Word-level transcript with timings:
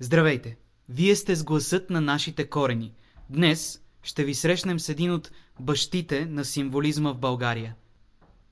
Здравейте! 0.00 0.56
Вие 0.88 1.16
сте 1.16 1.34
с 1.34 1.44
гласът 1.44 1.90
на 1.90 2.00
нашите 2.00 2.50
корени. 2.50 2.94
Днес 3.30 3.82
ще 4.02 4.24
ви 4.24 4.34
срещнем 4.34 4.80
с 4.80 4.88
един 4.88 5.12
от 5.12 5.30
бащите 5.60 6.26
на 6.26 6.44
символизма 6.44 7.12
в 7.12 7.18
България. 7.18 7.74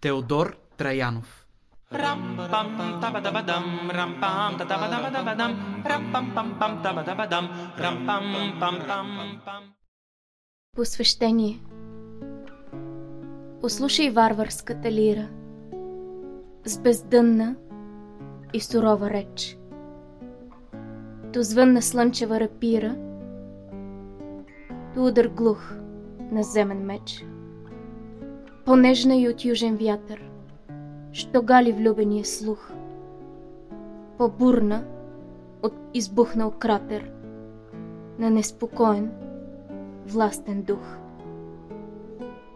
Теодор 0.01 0.57
Траянов. 0.77 1.47
Посвещение 10.77 11.61
Послушай 13.61 14.11
варварската 14.11 14.93
лира 14.93 15.29
с 16.65 16.79
бездънна 16.79 17.57
и 18.53 18.61
сурова 18.61 19.11
реч. 19.11 19.57
То 21.37 21.43
звън 21.43 21.73
на 21.73 21.83
слънчева 21.83 22.41
рапира, 22.41 22.97
то 24.95 25.07
удар 25.07 25.27
глух 25.27 25.75
на 26.33 26.43
земен 26.43 26.85
меч. 26.85 27.25
Понежна 28.65 29.17
и 29.17 29.29
от 29.29 29.45
южен 29.45 29.77
вятър, 29.77 30.31
що 31.13 31.43
гали 31.43 31.73
влюбения 31.73 32.25
слух. 32.25 32.73
По-бурна 34.19 34.85
от 35.63 35.73
избухнал 35.95 36.51
кратер 36.51 37.11
на 38.19 38.31
неспокоен, 38.31 39.11
властен 40.07 40.63
дух. 40.63 40.97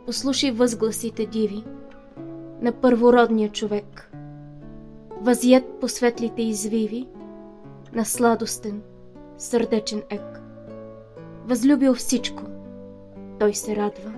Послушай 0.06 0.50
възгласите 0.50 1.26
диви 1.26 1.64
на 2.60 2.72
първородния 2.72 3.48
човек. 3.48 4.10
Възят 5.20 5.80
по 5.80 5.88
светлите 5.88 6.42
извиви 6.42 7.08
на 7.92 8.04
сладостен, 8.04 8.82
сърдечен 9.38 10.02
ек. 10.10 10.42
Възлюбил 11.46 11.94
всичко, 11.94 12.42
той 13.38 13.54
се 13.54 13.76
радва 13.76 14.12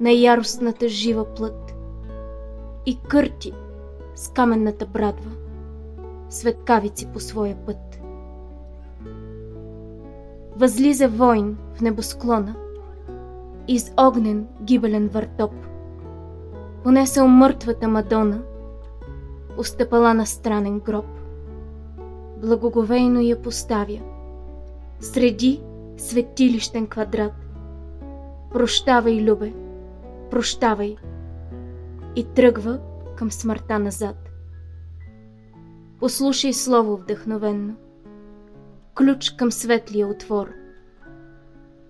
на 0.00 0.10
яростната 0.10 0.88
жива 0.88 1.34
плът 1.34 1.74
и 2.86 2.98
кърти 3.08 3.52
с 4.14 4.28
каменната 4.28 4.86
брадва 4.86 5.30
светкавици 6.28 7.06
по 7.06 7.20
своя 7.20 7.56
път. 7.66 8.00
Възлиза 10.56 11.08
войн 11.08 11.56
в 11.74 11.80
небосклона– 11.80 12.54
из 13.70 13.92
огнен 13.96 14.46
гибелен 14.62 15.08
въртоп. 15.08 15.52
Понесъл 16.84 17.28
мъртвата 17.28 17.88
Мадона, 17.88 18.42
остъпала 19.56 20.14
на 20.14 20.26
странен 20.26 20.80
гроб. 20.80 21.19
Благоговейно 22.40 23.20
я 23.20 23.42
поставя, 23.42 24.00
среди 25.00 25.60
светилищен 25.96 26.86
квадрат. 26.86 27.32
Прощавай, 28.52 29.24
Любе, 29.24 29.52
прощавай. 30.30 30.96
И 32.16 32.24
тръгва 32.24 32.80
към 33.16 33.30
смъртта 33.30 33.78
назад. 33.78 34.16
Послушай 35.98 36.52
слово 36.52 36.96
вдъхновенно. 36.96 37.76
Ключ 38.94 39.30
към 39.30 39.52
светлия 39.52 40.08
отвор. 40.08 40.50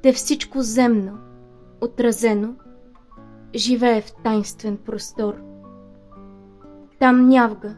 Те 0.02 0.12
всичко 0.12 0.62
земно– 0.62 1.18
отразено, 1.80 2.54
живее 3.54 4.00
в 4.00 4.12
тайнствен 4.24 4.76
простор. 4.76 5.34
Там 6.98 7.28
нявга, 7.28 7.74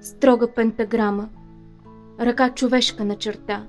строга 0.00 0.54
пентаграма, 0.54 1.28
ръка 2.20 2.54
човешка 2.54 3.04
на 3.04 3.16
черта 3.16 3.66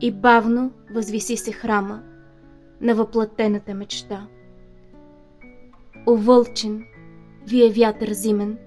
и 0.00 0.12
бавно 0.12 0.72
възвиси 0.94 1.36
се 1.36 1.52
храма 1.52 2.02
на 2.80 2.94
въплатената 2.94 3.74
мечта. 3.74 4.26
Овълчен, 6.08 6.84
вие 7.46 7.70
вятър 7.70 8.12
зимен, 8.12 8.58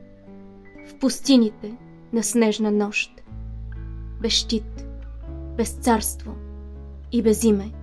в 0.88 1.00
пустините 1.00 1.78
на 2.13 2.24
снежна 2.24 2.72
нощ, 2.72 3.24
без 4.22 4.31
щит, 4.31 4.88
без 5.57 5.69
царство 5.69 6.36
и 7.12 7.22
без 7.22 7.44
име– 7.44 7.72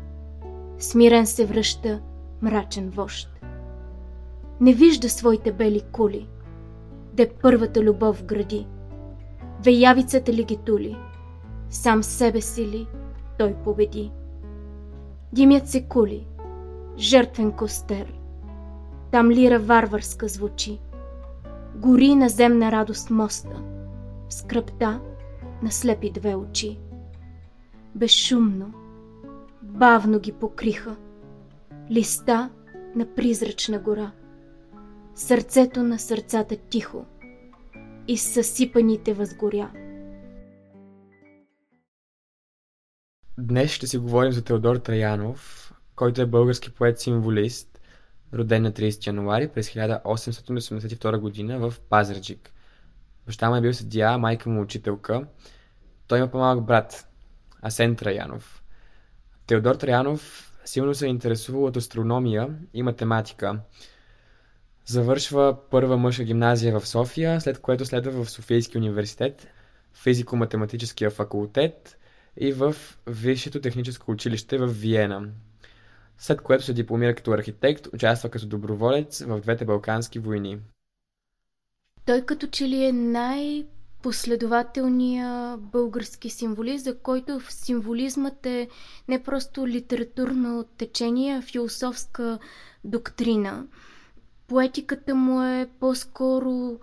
Смирен 0.78 1.26
се 1.26 1.47
връща 1.47 2.00
мрачен 2.42 2.91
вожд. 2.91 3.28
Не 4.60 4.72
вижда 4.72 5.08
своите 5.08 5.53
бели 5.53 5.82
кули, 5.92 6.28
де 7.12 7.30
първата 7.42 7.82
любов 7.82 8.24
гради. 8.24 8.66
Веявицата 9.64 10.32
ли 10.32 10.44
ги 10.44 10.56
тули, 10.56 10.96
сам 11.70 12.02
себе 12.02 12.41
си 12.41 12.66
ли 12.66 12.86
той 13.38 13.54
победи. 13.64 14.12
Димят 15.32 15.69
се 15.69 15.82
кули, 15.82 16.26
жертвен 16.98 17.52
костер, 17.52 18.18
там 19.10 19.30
лира 19.30 19.58
варварска 19.58 20.28
звучи. 20.28 20.80
Гори 21.74 22.14
на 22.14 22.28
земна 22.28 22.72
радост 22.72 23.10
моста, 23.10 23.62
в 24.28 24.34
скръпта 24.34 25.00
на 25.62 25.70
слепи 25.70 26.10
две 26.10 26.34
очи. 26.34 26.78
Безшумно, 27.94 28.72
бавно 29.62 30.20
ги 30.20 30.32
покриха. 30.32 30.97
Листа 31.91 32.50
на 32.94 33.06
призрачна 33.06 33.78
гора. 33.78 34.10
Сърцето 35.14 35.82
на 35.82 35.98
сърцата 35.98 36.56
тихо 36.56 37.04
и 38.08 38.16
съсипаните 38.16 39.14
възгоря. 39.14 39.70
Днес 43.38 43.70
ще 43.70 43.86
си 43.86 43.98
говорим 43.98 44.32
за 44.32 44.44
Теодор 44.44 44.76
Траянов, 44.76 45.72
който 45.96 46.22
е 46.22 46.26
български 46.26 46.70
поет-символист, 46.70 47.80
роден 48.34 48.62
на 48.62 48.72
30 48.72 49.06
януари 49.06 49.48
през 49.48 49.70
1882 49.70 51.18
година 51.18 51.58
в 51.58 51.74
Пазарджик. 51.80 52.52
Баща 53.26 53.50
му 53.50 53.56
е 53.56 53.60
бил 53.60 53.74
съдия, 53.74 54.18
майка 54.18 54.50
му 54.50 54.62
учителка. 54.62 55.26
Той 56.06 56.18
има 56.18 56.28
по-малък 56.28 56.64
брат, 56.64 57.08
Асен 57.62 57.97
Траянов– 57.97 58.62
Теодор 59.48 59.74
Траянов 59.74 60.52
силно 60.64 60.94
се 60.94 61.06
е 61.06 61.08
интересувал 61.08 61.64
от 61.64 61.76
астрономия 61.76 62.48
и 62.74 62.82
математика. 62.82 63.60
Завършва 64.88 65.56
първа 65.71 65.97
мъжка 65.97 66.25
гимназия 66.25 66.81
в 66.81 66.88
София, 66.88 67.41
след 67.41 67.59
което 67.59 67.84
следва 67.84 68.25
в 68.25 68.31
Софийски 68.31 68.78
университет, 68.78 69.49
физико-математическия 69.94 71.10
факултет 71.10 71.99
и 72.37 72.53
в 72.53 72.76
Висшето 73.06 73.60
техническо 73.60 74.10
училище 74.10 74.59
в 74.59 74.66
Виена. 74.66 75.28
След 76.19 76.41
което 76.41 76.65
се 76.65 76.72
дипломира 76.72 77.15
като 77.15 77.31
архитект, 77.31 77.87
участва 77.87 78.28
като 78.28 78.47
доброволец 78.47 79.25
в 79.25 79.41
двете 79.41 79.65
Балкански 79.65 80.19
войни. 80.19 80.59
Той 82.06 82.22
като 82.22 82.47
че 82.47 82.69
ли 82.69 82.84
е 82.84 82.93
най- 82.93 83.66
последователния 84.03 85.56
български 85.56 86.31
символист, 86.31 86.84
за 86.84 86.98
който 86.98 87.41
символизмът 87.48 88.47
е 88.47 88.69
не 89.09 89.22
просто 89.22 89.66
литературно 89.66 90.65
течение, 90.78 91.37
а 91.37 91.43
философска 91.43 92.38
доктрина. 92.84 93.66
Поетиката 94.48 95.14
му 95.14 95.42
е 95.42 95.70
по-скоро 95.81 96.78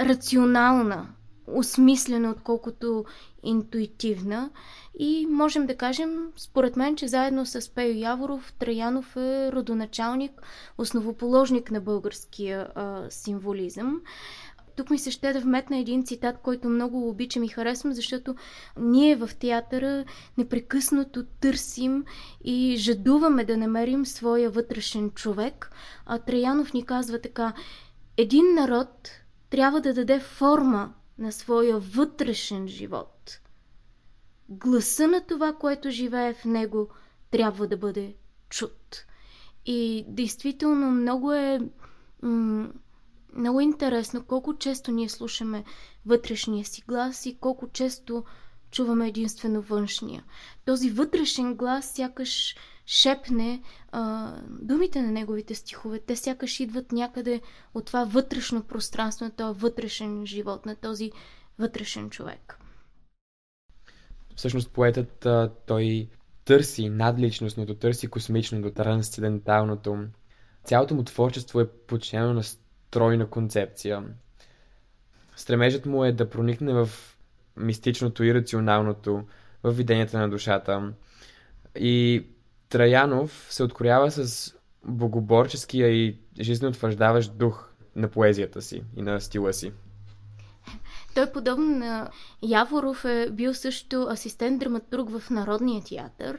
рационална, 0.00 1.08
осмислена, 1.46 2.30
отколкото 2.30 3.04
интуитивна. 3.42 4.50
И 4.98 5.26
можем 5.30 5.66
да 5.66 5.76
кажем, 5.76 6.32
според 6.36 6.76
мен, 6.76 6.96
че 6.96 7.08
заедно 7.08 7.46
с 7.46 7.74
Пейо 7.74 7.98
Яворов, 7.98 8.52
Траянов 8.58 9.16
е 9.16 9.52
родоначалник, 9.52 10.42
основоположник 10.78 11.70
на 11.70 11.80
българския 11.80 12.68
а, 12.74 13.02
символизъм 13.10 14.00
тук 14.76 14.90
ми 14.90 14.98
се 14.98 15.10
ще 15.10 15.32
да 15.32 15.40
вметна 15.40 15.78
един 15.78 16.06
цитат, 16.06 16.38
който 16.42 16.68
много 16.68 17.08
обичам 17.08 17.42
и 17.44 17.48
харесвам, 17.48 17.92
защото 17.92 18.34
ние 18.78 19.16
в 19.16 19.30
театъра 19.40 20.04
непрекъснато 20.38 21.24
търсим 21.40 22.04
и 22.44 22.76
жадуваме 22.76 23.44
да 23.44 23.56
намерим 23.56 24.06
своя 24.06 24.50
вътрешен 24.50 25.10
човек. 25.10 25.70
А 26.06 26.18
Траянов 26.18 26.72
ни 26.72 26.86
казва 26.86 27.20
така, 27.20 27.52
един 28.16 28.54
народ 28.54 29.10
трябва 29.50 29.80
да 29.80 29.94
даде 29.94 30.20
форма 30.20 30.92
на 31.18 31.32
своя 31.32 31.78
вътрешен 31.78 32.68
живот. 32.68 33.40
Гласа 34.48 35.08
на 35.08 35.20
това, 35.20 35.52
което 35.52 35.90
живее 35.90 36.34
в 36.34 36.44
него, 36.44 36.88
трябва 37.30 37.66
да 37.66 37.76
бъде 37.76 38.14
чут. 38.48 39.04
И 39.66 40.04
действително 40.08 40.90
много 40.90 41.32
е 41.32 41.60
м- 42.22 42.68
много 43.36 43.60
интересно 43.60 44.24
колко 44.24 44.58
често 44.58 44.90
ние 44.90 45.08
слушаме 45.08 45.64
вътрешния 46.06 46.64
си 46.64 46.82
глас 46.88 47.26
и 47.26 47.38
колко 47.40 47.68
често 47.68 48.24
чуваме 48.70 49.08
единствено 49.08 49.62
външния. 49.62 50.24
Този 50.64 50.90
вътрешен 50.90 51.54
глас 51.54 51.92
сякаш 51.94 52.56
шепне 52.86 53.62
а, 53.92 54.32
думите 54.48 55.02
на 55.02 55.12
неговите 55.12 55.54
стихове. 55.54 55.98
Те 55.98 56.16
сякаш 56.16 56.60
идват 56.60 56.92
някъде 56.92 57.40
от 57.74 57.86
това 57.86 58.04
вътрешно 58.04 58.62
пространство, 58.62 59.24
на 59.24 59.30
този 59.30 59.60
вътрешен 59.60 60.26
живот, 60.26 60.66
на 60.66 60.76
този 60.76 61.12
вътрешен 61.58 62.10
човек. 62.10 62.58
Всъщност 64.36 64.70
поетът 64.70 65.26
той 65.66 66.08
търси 66.44 66.88
надличностното, 66.88 67.74
търси 67.74 68.06
космичното, 68.06 68.70
трансценденталното. 68.70 69.98
Цялото 70.64 70.94
му 70.94 71.04
творчество 71.04 71.60
е 71.60 71.70
подчинено 71.70 72.32
на 72.32 72.42
стройна 72.88 73.26
концепция. 73.26 74.02
Стремежът 75.36 75.86
му 75.86 76.04
е 76.04 76.12
да 76.12 76.30
проникне 76.30 76.72
в 76.72 76.88
мистичното 77.56 78.24
и 78.24 78.34
рационалното, 78.34 79.22
в 79.62 79.72
виденията 79.72 80.18
на 80.18 80.28
душата. 80.28 80.92
И 81.78 82.26
Траянов 82.68 83.46
се 83.50 83.62
откроява 83.62 84.10
с 84.10 84.52
богоборческия 84.84 85.88
и 85.88 86.18
жизнеутвърждаващ 86.40 87.38
дух 87.38 87.70
на 87.96 88.08
поезията 88.08 88.62
си 88.62 88.82
и 88.96 89.02
на 89.02 89.20
стила 89.20 89.52
си. 89.52 89.72
Той, 91.14 91.32
подобно 91.32 91.78
на 91.78 92.10
Яворов, 92.42 93.04
е 93.04 93.30
бил 93.30 93.54
също 93.54 94.06
асистент 94.10 94.60
драматург 94.60 95.10
в 95.10 95.30
Народния 95.30 95.82
театър. 95.84 96.38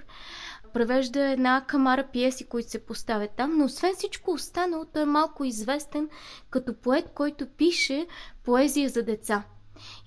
Превежда 0.74 1.30
една 1.30 1.66
камара 1.68 2.08
пиеси, 2.14 2.48
които 2.48 2.69
се 2.69 2.86
поставят 2.86 3.31
там, 3.38 3.58
но 3.58 3.66
освен 3.66 3.94
всичко 3.96 4.31
останало, 4.31 4.86
той 4.86 5.02
е 5.02 5.06
малко 5.06 5.44
известен 5.44 6.10
като 6.50 6.74
поет, 6.74 7.10
който 7.16 7.48
пише 7.58 8.08
поезия 8.44 8.90
за 8.90 9.04
деца. 9.04 9.44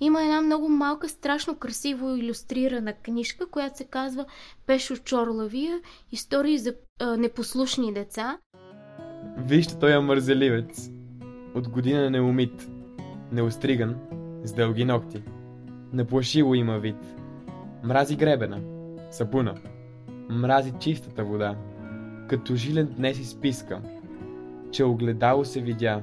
Има 0.01 0.23
една 0.23 0.41
много 0.41 0.69
малка, 0.69 1.09
страшно 1.09 1.57
красиво 1.57 2.17
иллюстрирана 2.17 2.93
книжка, 2.93 3.47
която 3.47 3.77
се 3.77 3.85
казва 3.85 4.25
Пешо 4.67 4.97
Чорлавия 4.97 5.81
Истории 6.12 6.59
за 6.59 6.75
а, 7.01 7.17
непослушни 7.17 7.95
деца. 7.95 8.39
Вижте, 9.39 9.79
той 9.79 9.93
е 9.93 9.99
мързеливец. 9.99 10.91
От 11.55 11.69
година 11.69 12.11
неумит, 12.11 12.69
неостриган, 13.33 13.97
с 14.45 14.53
дълги 14.53 14.85
ногти. 14.85 15.23
Наплашило 15.93 16.55
има 16.55 16.79
вид. 16.79 16.97
Мрази 17.85 18.17
гребена, 18.17 18.61
сапуна. 19.11 19.55
Мрази 20.31 20.73
чистата 20.81 21.25
вода. 21.25 21.56
Като 22.29 22.55
жилен 22.55 22.94
днес 22.97 23.19
изписка, 23.19 23.82
че 24.73 24.85
огледало 24.85 25.44
се 25.44 25.61
видя. 25.61 26.03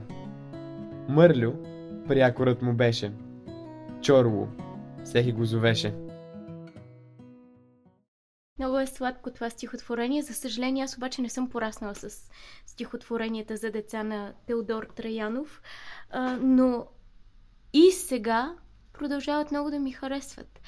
Мърлю, 1.10 1.54
прякорът 2.08 2.62
му 2.62 2.74
беше. 2.74 3.14
Чорло, 4.02 4.48
всеки 5.04 5.32
го 5.32 5.46
зовеше. 5.46 5.96
Много 8.60 8.80
е 8.80 8.88
сладко 8.88 9.32
това 9.32 9.50
стихотворение. 9.50 10.22
За 10.22 10.34
съжаление, 10.34 10.84
аз 10.84 10.98
обаче 10.98 11.22
не 11.22 11.30
съм 11.30 11.50
пораснала 11.50 11.96
с 11.96 12.30
стихотворенията 12.66 13.58
за 13.58 13.72
деца 13.72 14.04
на 14.04 14.34
Теодор 14.48 14.84
Траянов. 14.96 15.62
Но 16.40 16.88
и 17.74 17.92
сега 17.92 18.56
продължават 18.94 19.52
много 19.52 19.72
да 19.72 19.80
ми 19.80 19.92
харесват. 19.92 20.60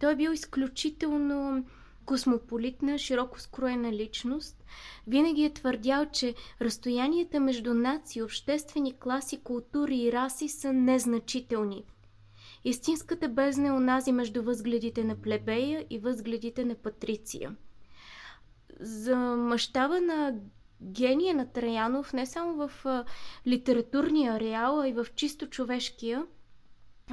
Той 0.00 0.12
е 0.12 0.16
бил 0.16 0.30
изключително 0.30 1.64
космополитна, 2.06 2.98
широко 2.98 3.40
скроена 3.40 3.92
личност. 3.92 4.64
Винаги 5.06 5.44
е 5.44 5.54
твърдял, 5.54 6.06
че 6.06 6.34
разстоянията 6.60 7.40
между 7.40 7.74
нации, 7.74 8.22
обществени 8.22 8.98
класи, 8.98 9.42
култури 9.42 9.96
и 9.96 10.12
раси 10.12 10.48
са 10.48 10.72
незначителни. 10.72 11.84
Истинската 12.64 13.28
бездна 13.28 13.68
е 13.68 13.72
онази 13.72 14.12
между 14.12 14.42
възгледите 14.42 15.04
на 15.04 15.16
плебея 15.16 15.86
и 15.90 15.98
възгледите 15.98 16.64
на 16.64 16.74
патриция. 16.74 17.56
За 18.80 19.16
мащаба 19.16 20.00
на 20.00 20.34
гения 20.82 21.34
на 21.34 21.52
Траянов, 21.52 22.12
не 22.12 22.26
само 22.26 22.68
в 22.68 22.86
литературния 23.46 24.40
реал, 24.40 24.80
а 24.80 24.88
и 24.88 24.92
в 24.92 25.06
чисто 25.14 25.46
човешкия– 25.46 26.26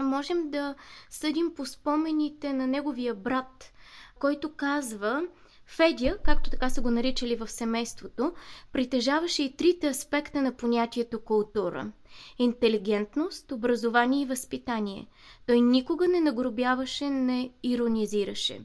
можем 0.03 0.51
да 0.51 0.75
съдим 1.09 1.53
по 1.55 1.65
спомените 1.65 2.53
на 2.53 2.67
неговия 2.67 3.15
брат, 3.15 3.71
който 4.19 4.53
казва, 4.55 5.23
Федя, 5.65 6.17
както 6.25 6.49
така 6.49 6.69
са 6.69 6.81
го 6.81 6.91
наричали 6.91 7.35
в 7.35 7.47
семейството, 7.47 8.33
притежаваше 8.73 9.43
и 9.43 9.55
трите 9.55 9.87
аспекта 9.87 10.41
на 10.41 10.51
понятието 10.51 11.19
култура 11.19 11.91
интелигентност, 12.39 13.51
образование 13.51 14.21
и 14.21 14.25
възпитание. 14.25 15.07
Той 15.47 15.61
никога 15.61 16.07
не 16.07 16.19
нагробяваше, 16.19 17.09
не 17.09 17.51
иронизираше. 17.63 18.61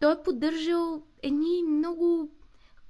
Той 0.00 0.12
е 0.12 0.22
поддържал 0.24 1.02
едни 1.22 1.62
много 1.62 2.30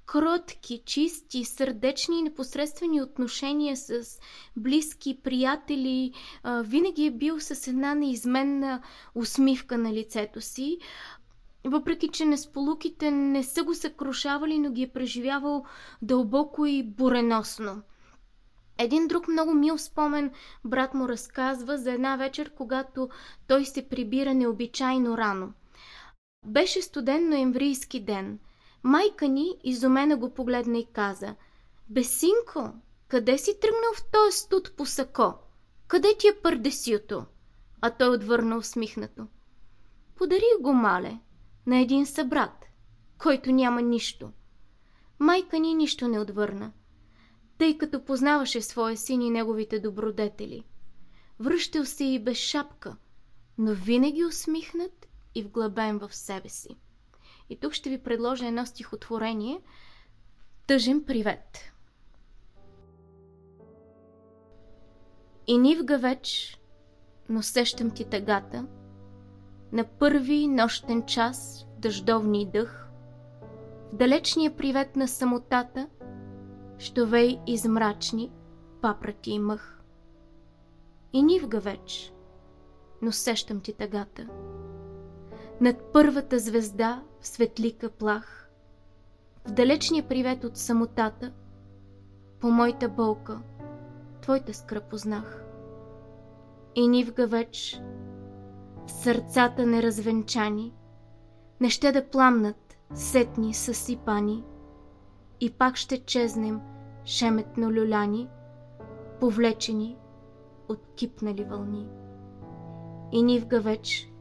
кротки, 0.06 0.82
чисти, 0.84 1.44
сърдечни 1.44 2.18
и 2.18 2.22
непосредствени 2.22 3.02
отношения 3.02 3.76
с 3.76 4.02
близки, 4.56 5.20
приятели. 5.22 6.12
винаги 6.44 7.06
е 7.06 7.10
бил 7.10 7.40
с 7.40 7.68
една 7.68 7.94
неизменна 7.94 8.82
усмивка 9.14 9.78
на 9.78 9.92
лицето 9.92 10.40
си. 10.40 10.78
Въпреки, 11.68 12.08
че 12.08 12.24
несполуките 12.24 13.10
не 13.10 13.42
са 13.42 13.62
го 13.62 13.74
съкрушавали, 13.74 14.58
но 14.58 14.70
ги 14.70 14.82
е 14.82 14.92
преживявал 14.92 15.64
дълбоко 16.02 16.66
и 16.66 16.82
буреносно. 16.82 17.82
Един 18.78 19.06
друг 19.06 19.28
много 19.28 19.54
мил 19.54 19.78
спомен 19.78 20.30
брат 20.64 20.94
му 20.94 21.08
разказва 21.08 21.78
за 21.78 21.92
една 21.92 22.16
вечер, 22.16 22.50
когато 22.56 23.08
той 23.46 23.64
се 23.64 23.88
прибира 23.88 24.34
необичайно 24.34 25.18
рано. 25.18 25.52
Беше 26.46 26.82
студен 26.82 27.28
ноемврийски 27.28 28.00
ден– 28.00 28.38
Майка 28.82 29.28
ни 29.28 29.58
изумена 29.64 30.16
го 30.16 30.34
погледна 30.34 30.78
и 30.78 30.86
каза 30.92 31.34
Бесинко, 31.88 32.72
къде 33.08 33.38
си 33.38 33.60
тръгнал 33.60 33.92
в 33.96 34.10
този 34.12 34.36
студ 34.36 34.76
по 34.76 34.86
сако? 34.86 35.34
Къде 35.88 36.08
ти 36.18 36.28
е 36.28 36.40
пърдесиото? 36.42 37.24
А 37.80 37.90
той 37.90 38.08
отвърна 38.08 38.56
усмихнато. 38.56 39.26
Подари 40.16 40.42
го, 40.60 40.72
мале, 40.72 41.18
на 41.68 41.78
един 41.80 42.06
събрат, 42.06 42.64
който 43.18 43.52
няма 43.52 43.82
нищо. 43.82 44.32
Майка 45.18 45.58
ни 45.58 45.74
нищо 45.74 46.08
не 46.08 46.20
отвърна, 46.20 46.72
тъй 47.58 47.78
като 47.78 48.04
познаваше 48.04 48.60
своя 48.62 48.96
син 48.96 49.22
и 49.22 49.30
неговите 49.30 49.78
добродетели. 49.78 50.64
Връщал 51.40 51.84
се 51.84 52.04
и 52.04 52.18
без 52.18 52.36
шапка, 52.36 52.96
но 53.58 53.74
винаги 53.74 54.24
усмихнат 54.24 55.08
и 55.34 55.42
вглъбен 55.42 55.98
в 55.98 56.14
себе 56.14 56.48
си. 56.48 56.76
И 57.50 57.60
тук 57.60 57.72
ще 57.72 57.90
ви 57.90 58.02
предложа 58.02 58.46
едно 58.46 58.66
стихотворение 58.66 59.60
Тъжен 60.66 61.04
привет. 61.04 61.72
И 65.46 65.58
нивга 65.58 65.96
веч, 65.96 66.58
но 67.28 67.42
сещам 67.42 67.90
ти 67.90 68.04
тъгата, 68.04 68.66
на 69.72 69.84
първи 69.84 70.48
нощен 70.48 71.02
час 71.06 71.66
в 71.76 71.80
дъждовни 71.80 72.50
дъх, 72.52 72.88
в 73.92 73.96
далечния 73.96 74.56
привет 74.56 74.96
на 74.96 75.08
самотата, 75.08 75.88
вей 76.98 77.40
измрачни, 77.46 78.32
папрати 78.80 79.30
и 79.30 79.38
мъх. 79.38 79.82
И 81.12 81.22
нивга 81.22 81.58
веч, 81.58 82.12
но 83.02 83.12
сещам 83.12 83.60
ти 83.60 83.72
тъгата, 83.72 84.28
над 85.60 85.92
първата 85.92 86.38
звезда 86.38 87.02
в 87.20 87.26
светлика 87.26 87.88
плах, 87.88 88.50
в 89.44 89.52
далечния 89.52 90.08
привет 90.08 90.44
от 90.44 90.56
самотата, 90.56 91.32
по 92.40 92.50
моята 92.50 92.88
болка, 92.88 93.40
твоята 94.20 94.54
скръп 94.54 94.92
узнах. 94.92 95.44
И 96.74 96.88
нивга 96.88 97.26
веч, 97.26 97.80
сърцата 98.88 99.66
неразвенчани, 99.66 100.74
не 101.60 101.70
ще 101.70 101.92
да 101.92 102.08
пламнат, 102.08 102.76
сетни, 102.94 103.54
съсипани, 103.54 104.44
и 105.40 105.50
пак 105.50 105.76
ще 105.76 106.04
чезнем, 106.04 106.60
шеметно 107.04 107.72
люляни, 107.72 108.28
повлечени 109.20 109.96
от 110.68 110.86
кипнали 110.96 111.44
вълни. 111.44 111.88
И 113.12 113.22
нивга 113.22 113.60
веч, 113.60 114.12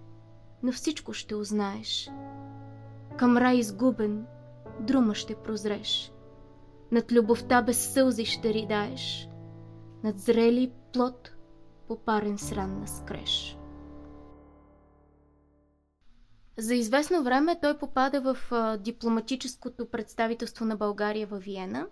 но 0.63 0.71
всичко 0.71 1.13
ще 1.13 1.35
узнаеш. 1.35 2.09
Към 3.17 3.37
рай 3.37 3.57
изгубен, 3.57 4.25
друма 4.79 5.15
ще 5.15 5.35
прозреш. 5.35 6.13
Над 6.91 7.11
любовта 7.11 7.61
без 7.61 7.93
сълзи 7.93 8.25
ще 8.25 8.53
ридаеш. 8.53 9.29
Над 10.03 10.19
зрели 10.19 10.71
плод 10.93 11.33
по 11.87 11.95
парен 11.95 12.37
сран 12.37 12.79
на 12.79 12.87
скреш. 12.87 13.56
За 16.57 16.75
известно 16.75 17.23
време 17.23 17.59
той 17.61 17.77
попада 17.77 18.21
в 18.21 18.37
дипломатическото 18.77 19.89
представителство 19.89 20.65
на 20.65 20.75
България 20.75 21.27
във 21.27 21.43
Виена 21.43 21.87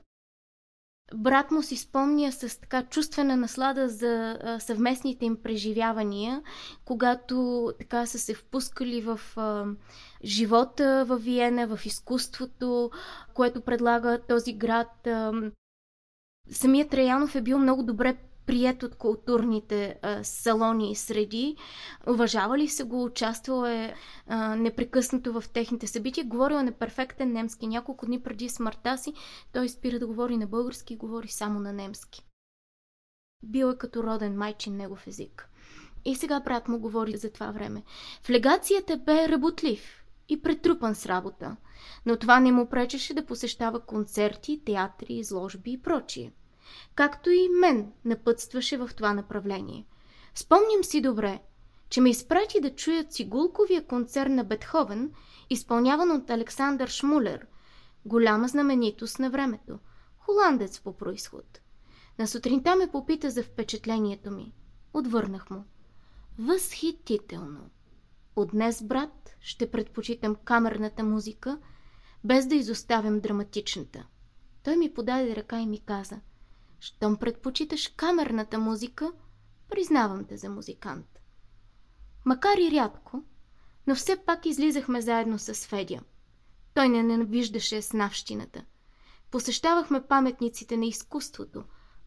брат 1.13 1.51
му 1.51 1.63
си 1.63 1.77
спомня 1.77 2.31
с 2.31 2.61
така 2.61 2.83
чувствена 2.83 3.35
наслада 3.37 3.89
за 3.89 4.37
съвместните 4.59 5.25
им 5.25 5.37
преживявания, 5.43 6.41
когато 6.85 7.71
така 7.79 8.05
са 8.05 8.19
се 8.19 8.33
впускали 8.33 9.01
в 9.01 9.19
живота 10.23 11.05
в 11.07 11.17
Виена, 11.17 11.67
в 11.67 11.85
изкуството, 11.85 12.91
което 13.33 13.61
предлага 13.61 14.19
този 14.27 14.53
град. 14.53 15.07
Самият 16.51 16.89
Траянов 16.89 17.35
е 17.35 17.41
бил 17.41 17.59
много 17.59 17.83
добре 17.83 18.17
прият 18.45 18.83
от 18.83 18.95
културните 18.95 19.99
а, 20.01 20.23
салони 20.23 20.91
и 20.91 20.95
среди. 20.95 21.55
Уважавали 22.07 22.67
се 22.67 22.83
го, 22.83 23.03
участвал 23.03 23.65
е 23.65 23.95
а, 24.27 24.55
непрекъснато 24.55 25.33
в 25.33 25.43
техните 25.53 25.87
събития. 25.87 26.25
Говорил 26.25 26.55
е 26.55 26.63
на 26.63 26.71
перфектен 26.71 27.31
немски. 27.31 27.67
Няколко 27.67 28.05
дни 28.05 28.19
преди 28.19 28.49
смъртта 28.49 28.97
си 28.97 29.13
той 29.53 29.69
спира 29.69 29.99
да 29.99 30.07
говори 30.07 30.37
на 30.37 30.47
български 30.47 30.93
и 30.93 30.97
говори 30.97 31.27
само 31.27 31.59
на 31.59 31.73
немски. 31.73 32.25
Бил 33.43 33.67
е 33.67 33.77
като 33.77 34.03
роден 34.03 34.37
майчин 34.37 34.77
негов 34.77 35.07
език. 35.07 35.49
И 36.05 36.15
сега 36.15 36.39
брат 36.39 36.67
му 36.67 36.79
говори 36.79 37.17
за 37.17 37.31
това 37.31 37.51
време. 37.51 37.83
В 38.23 38.29
легацията 38.29 38.97
бе 38.97 39.29
работлив 39.29 40.05
и 40.29 40.41
претрупан 40.41 40.95
с 40.95 41.05
работа, 41.05 41.55
но 42.05 42.17
това 42.17 42.39
не 42.39 42.51
му 42.51 42.69
пречеше 42.69 43.13
да 43.13 43.25
посещава 43.25 43.79
концерти, 43.79 44.61
театри, 44.65 45.13
изложби 45.13 45.71
и 45.71 45.81
прочие. 45.81 46.31
Както 46.95 47.29
и 47.29 47.49
мен 47.49 47.91
напътстваше 48.05 48.77
в 48.77 48.89
това 48.97 49.13
направление. 49.13 49.85
Спомням 50.35 50.83
си 50.83 51.01
добре, 51.01 51.39
че 51.89 52.01
ме 52.01 52.09
изпрати 52.09 52.61
да 52.61 52.75
чуя 52.75 53.03
цигулковия 53.03 53.87
концерт 53.87 54.31
на 54.31 54.43
Бетховен, 54.43 55.11
изпълняван 55.49 56.11
от 56.11 56.29
Александър 56.29 56.87
Шмулер, 56.87 57.47
голяма 58.05 58.47
знаменитост 58.47 59.19
на 59.19 59.29
времето, 59.29 59.79
холандец 60.17 60.79
по 60.79 60.97
происход. 60.97 61.61
На 62.19 62.27
сутринта 62.27 62.75
ме 62.75 62.91
попита 62.91 63.31
за 63.31 63.43
впечатлението 63.43 64.31
ми. 64.31 64.53
Отвърнах 64.93 65.49
му. 65.49 65.63
Възхитително! 66.39 67.69
От 68.35 68.51
днес, 68.51 68.83
брат, 68.83 69.35
ще 69.39 69.71
предпочитам 69.71 70.35
камерната 70.35 71.03
музика, 71.03 71.59
без 72.23 72.47
да 72.47 72.55
изоставям 72.55 73.19
драматичната. 73.19 74.07
Той 74.63 74.77
ми 74.77 74.93
подаде 74.93 75.35
ръка 75.35 75.59
и 75.59 75.65
ми 75.65 75.79
каза, 75.79 76.19
щом 76.79 77.17
предпочиташ 77.17 77.87
камерната 77.87 78.59
музика, 78.59 79.11
признавам 79.69 80.25
те 80.25 80.37
за 80.37 80.49
музикант. 80.49 81.19
Макар 82.25 82.57
и 82.57 82.71
рядко, 82.71 83.23
но 83.87 83.95
все 83.95 84.17
пак 84.25 84.45
излизахме 84.45 85.01
заедно 85.01 85.39
с 85.39 85.53
Федя. 85.53 85.99
Той 86.73 86.89
не 86.89 87.03
ненавиждаше 87.03 87.81
снавщината. 87.81 88.65
Посещавахме 89.31 90.07
паметниците 90.07 90.77
на 90.77 90.85
изкуството, 90.85 91.63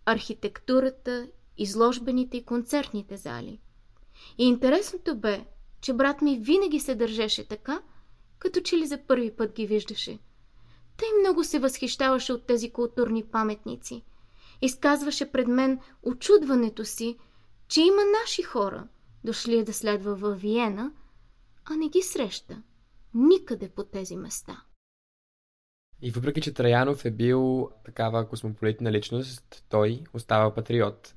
архитектурата, 0.07 1.29
изложбените 1.57 2.37
и 2.37 2.45
концертните 2.45 3.17
зали. 3.17 3.61
И 4.39 4.45
интересното 4.45 5.17
бе, 5.17 5.45
че 5.81 5.93
брат 5.93 6.23
ми 6.23 6.39
винаги 6.39 6.81
се 6.81 6.95
държеше 6.95 7.49
така, 7.49 7.83
като 8.39 8.61
че 8.61 8.77
ли 8.77 8.87
за 8.87 8.99
първи 8.99 9.37
път 9.37 9.53
ги 9.53 9.67
виждаше. 9.67 10.19
Тъй 10.97 11.09
много 11.21 11.45
се 11.45 11.59
възхищаваше 11.59 12.33
от 12.33 12.47
тези 12.47 12.71
културни 12.71 13.25
паметници. 13.25 14.03
Изказваше 14.63 15.33
пред 15.33 15.49
мен 15.49 15.81
очудването 16.03 16.85
си, 16.85 17.17
че 17.69 17.81
има 17.81 18.03
наши 18.23 18.43
хора, 18.43 18.89
дошли 19.25 19.65
да 19.65 19.73
следва 19.73 20.15
във 20.15 20.41
Виена, 20.41 20.93
а 21.65 21.77
не 21.77 21.89
ги 21.89 22.03
среща 22.03 22.63
никъде 23.15 23.69
по 23.69 23.85
тези 23.85 24.17
места. 24.17 24.63
И 26.03 26.11
въпреки, 26.11 26.41
че 26.41 26.55
Траянов 26.55 27.05
е 27.05 27.11
бил 27.11 27.71
такава 27.85 28.29
космополитна 28.29 28.93
личност, 28.93 29.65
той 29.69 30.05
остава 30.15 30.55
патриот. 30.55 31.15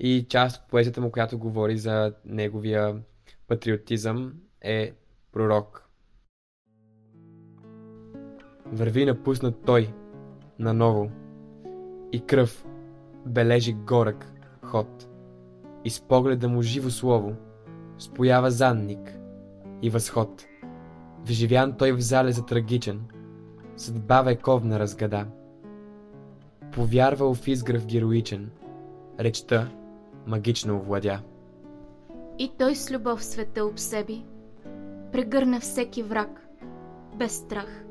И 0.00 0.26
част 0.28 0.62
от 0.62 0.68
поезията 0.68 1.00
му, 1.00 1.12
която 1.12 1.38
говори 1.38 1.78
за 1.78 2.14
неговия 2.24 3.02
патриотизъм, 3.46 4.32
е 4.60 4.92
пророк. 5.32 5.88
Върви 8.66 9.04
напуснат 9.04 9.64
той, 9.66 9.94
наново, 10.58 11.10
и 12.12 12.20
кръв 12.20 12.66
бележи 13.28 13.72
горък 13.72 14.32
ход. 14.62 15.08
И 15.84 15.90
с 15.90 16.00
погледа 16.00 16.48
му 16.48 16.62
живо 16.62 16.90
слово 16.90 17.32
споява 17.98 18.50
занник 18.50 19.18
и 19.82 19.90
възход. 19.90 20.46
Вживян 21.24 21.76
той 21.76 21.92
в 21.92 22.00
залеза 22.00 22.46
трагичен, 22.46 23.00
съдба 23.76 24.22
вековна 24.22 24.78
разгада. 24.78 25.26
Повярвал 26.72 27.34
в 27.34 27.48
изгръв 27.48 27.86
героичен, 27.86 28.50
речта 29.20 29.68
магично 30.26 30.76
овладя. 30.76 31.20
И 32.38 32.52
той 32.58 32.74
с 32.74 32.90
любов 32.90 33.24
света 33.24 33.64
об 33.64 33.78
себе 33.78 34.22
прегърна 35.12 35.60
всеки 35.60 36.02
враг, 36.02 36.48
без 37.16 37.32
страх. 37.32 37.84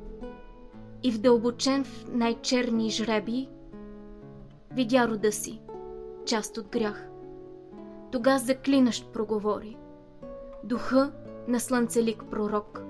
И 1.03 1.11
вдълбочен 1.11 1.83
в 1.83 2.05
най-черни 2.13 2.89
жреби, 2.89 3.49
видя 4.77 5.07
рода 5.07 5.31
си, 5.31 5.61
част 6.25 6.57
от 6.57 6.67
грях. 6.69 7.09
Тога 8.11 8.37
заклинащ 8.37 9.13
проговори. 9.13 9.77
Духа 10.63 11.11
на 11.47 11.59
слънцелик 11.59 12.23
пророк, 12.31 12.83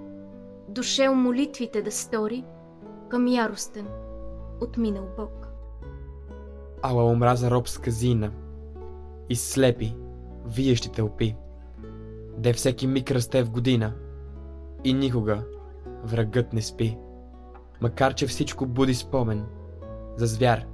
дошел 0.70 1.16
молитвите 1.16 1.82
да 1.82 1.92
стори 1.92 2.44
към 3.10 3.28
яростен, 3.28 3.88
отминал 4.62 5.08
Бог. 5.18 5.48
Ала 6.82 7.04
омраза 7.04 7.52
робска 7.52 7.92
зина, 7.92 8.32
и 9.30 9.36
слепи, 9.36 9.96
виещи 10.46 10.92
тълпи, 10.92 11.36
де 12.38 12.54
всеки 12.54 12.88
миг 12.88 13.12
расте 13.12 13.44
в 13.44 13.52
година 13.52 13.94
и 14.84 14.94
никога 14.94 15.44
врагът 16.04 16.54
не 16.54 16.62
спи. 16.62 16.98
Макар, 17.82 18.14
че 18.14 18.28
всичко 18.28 18.66
буди 18.66 18.94
спомен 18.94 19.46
за 20.16 20.26
звяр, 20.26 20.66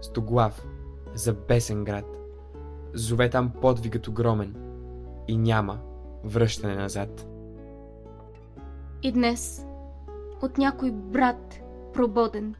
стоглав, 0.00 0.66
за 1.14 1.32
бесен 1.32 1.84
град. 1.84 2.18
Зове 2.94 3.30
там 3.30 3.52
подвигът 3.60 4.08
огромен 4.08 4.54
и 5.28 5.36
няма 5.38 5.78
връщане 6.24 6.76
назад. 6.76 7.28
И 9.02 9.12
днес 9.12 9.66
от 10.42 10.58
някой 10.58 10.90
брат 10.90 11.60
прободен 11.92 12.54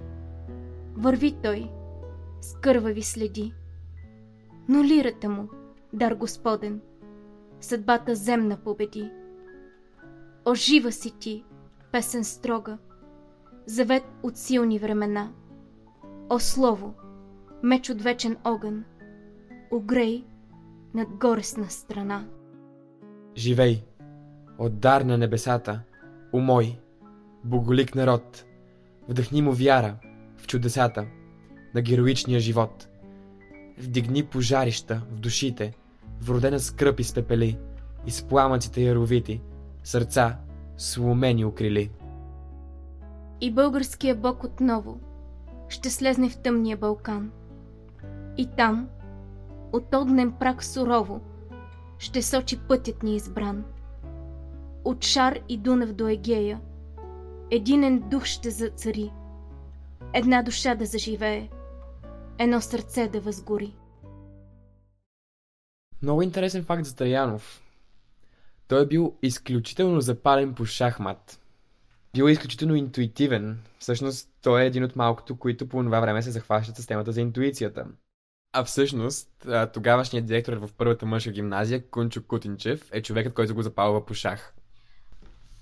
върви 0.97 1.33
той 1.43 1.71
с 2.41 2.55
кървави 2.55 3.03
следи 3.03 3.55
но 4.69 4.85
лирата 4.85 5.29
му, 5.29 5.49
дар 5.93 6.15
Господен, 6.15 6.81
съдбата 7.61 8.15
земна 8.15 8.57
победи. 8.57 9.11
О, 10.45 10.55
жива 10.55 10.93
си 10.93 11.19
ти, 11.19 11.45
песен 11.93 12.25
строга, 12.25 12.79
завет 13.67 14.03
от 14.23 14.37
силни 14.37 14.79
времена. 14.79 15.33
О, 16.31 16.39
слово, 16.39 16.95
меч 17.63 17.91
от 17.91 18.03
вечен 18.03 18.37
огън, 18.45 18.85
огрей 19.71 20.25
над 20.95 21.09
горесна 21.09 21.71
страна. 21.71 22.27
Живей, 23.37 23.85
от 24.59 24.81
дар 24.81 25.01
на 25.01 25.19
небесата, 25.19 25.81
у 26.33 26.41
мой, 26.41 26.81
боголик 27.45 27.95
народ, 27.95 28.45
вдъхни 29.09 29.43
му 29.43 29.53
вяра 29.53 29.97
в 30.37 30.47
чудесата 30.47 31.07
на 31.75 31.83
героичния 31.83 32.41
живот– 32.41 32.89
вдигни 33.79 34.23
пожарища 34.23 35.03
в 35.11 35.19
душите, 35.19 35.75
вродена 36.23 36.61
скръп 36.61 37.01
и 37.01 38.11
с 38.11 38.23
пламъците 38.23 38.83
яровити, 38.83 39.43
сърца 39.85 40.39
сломени 40.77 41.45
укрили. 41.45 41.91
И 43.41 43.53
българския 43.53 44.15
бог 44.15 44.45
отново 44.45 45.01
ще 45.69 45.91
слезне 45.91 46.31
в 46.31 46.37
тъмния 46.37 46.77
Балкан. 46.77 47.31
И 48.39 48.47
там, 48.57 48.89
от 49.73 49.95
огнен 49.95 50.33
прак 50.33 50.65
сурово, 50.65 51.21
ще 51.99 52.23
сочи 52.23 52.59
пътят 52.69 53.03
ни 53.03 53.17
избран. 53.17 53.65
От 54.85 55.05
Шар 55.05 55.39
и 55.49 55.57
Дунав 55.57 55.93
до 55.93 56.09
Егея, 56.09 56.61
единен 57.51 57.99
дух 57.99 58.25
ще 58.25 58.51
зацари, 58.51 59.13
една 60.15 60.43
душа 60.43 60.75
да 60.75 60.87
заживее, 60.87 61.51
едно 62.39 62.61
сърце 62.61 63.09
да 63.09 63.21
възгори. 63.21 63.77
Много 66.03 66.23
интересен 66.23 66.65
факт 66.65 66.85
за 66.85 66.97
Траянов. 66.97 67.63
Той 68.69 68.83
е 68.83 68.87
бил 68.87 69.15
изключително 69.23 70.01
запален 70.01 70.55
по 70.55 70.65
шахмат. 70.65 71.41
Бил 72.15 72.25
е 72.25 72.33
изключително 72.33 72.75
интуитивен. 72.75 73.59
Всъщност, 73.79 74.31
той 74.43 74.63
е 74.63 74.67
един 74.67 74.85
от 74.85 74.97
малкото, 74.97 75.39
които 75.39 75.69
по 75.69 75.83
това 75.83 76.01
време 76.01 76.23
се 76.23 76.31
захващат 76.31 76.77
с 76.77 76.87
темата 76.87 77.13
за 77.13 77.21
интуицията. 77.21 77.87
А 78.53 78.65
всъщност, 78.65 79.47
тогавашният 79.75 80.27
директор 80.27 80.53
в 80.53 80.69
първата 80.79 81.07
мъжка 81.07 81.31
гимназия, 81.31 81.91
Кунчо 81.91 82.23
Кутинчев, 82.23 82.89
е 82.93 83.03
човекът, 83.03 83.35
който 83.35 83.55
го 83.55 83.63
запалва 83.63 84.07
по 84.07 84.15
шах. 84.15 84.55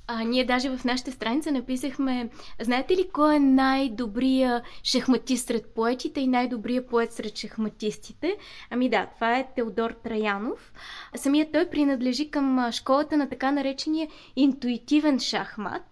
А, 0.06 0.24
ние 0.24 0.44
даже 0.44 0.76
в 0.76 0.84
нашата 0.84 1.12
страница 1.12 1.52
написахме, 1.52 2.30
знаете 2.60 2.96
ли 2.96 3.08
кой 3.12 3.36
е 3.36 3.40
най-добрия 3.40 4.62
шахматист 4.82 5.46
сред 5.46 5.74
поетите 5.74 6.20
и 6.20 6.26
най-добрия 6.26 6.86
поет 6.86 7.12
сред 7.12 7.38
шахматистите? 7.38 8.36
Ами 8.70 8.88
да, 8.88 9.06
това 9.06 9.38
е 9.38 9.48
Теодор 9.56 9.90
Траянов. 9.90 10.72
Самият 11.16 11.52
той 11.52 11.70
принадлежи 11.70 12.30
към 12.30 12.72
школата 12.72 13.16
на 13.16 13.28
така 13.28 13.50
наречения 13.50 14.08
интуитивен 14.36 15.20
шахмат. 15.20 15.82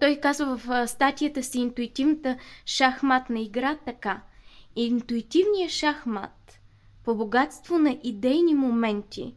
Той 0.00 0.16
казва 0.16 0.56
в 0.56 0.88
статията 0.88 1.42
си 1.42 1.58
интуитивната 1.58 2.36
шахматна 2.66 3.40
игра 3.40 3.76
така. 3.86 4.22
Интуитивният 4.78 5.70
шахмат 5.70 6.60
по 7.04 7.14
богатство 7.14 7.78
на 7.78 7.98
идейни 8.02 8.54
моменти, 8.54 9.34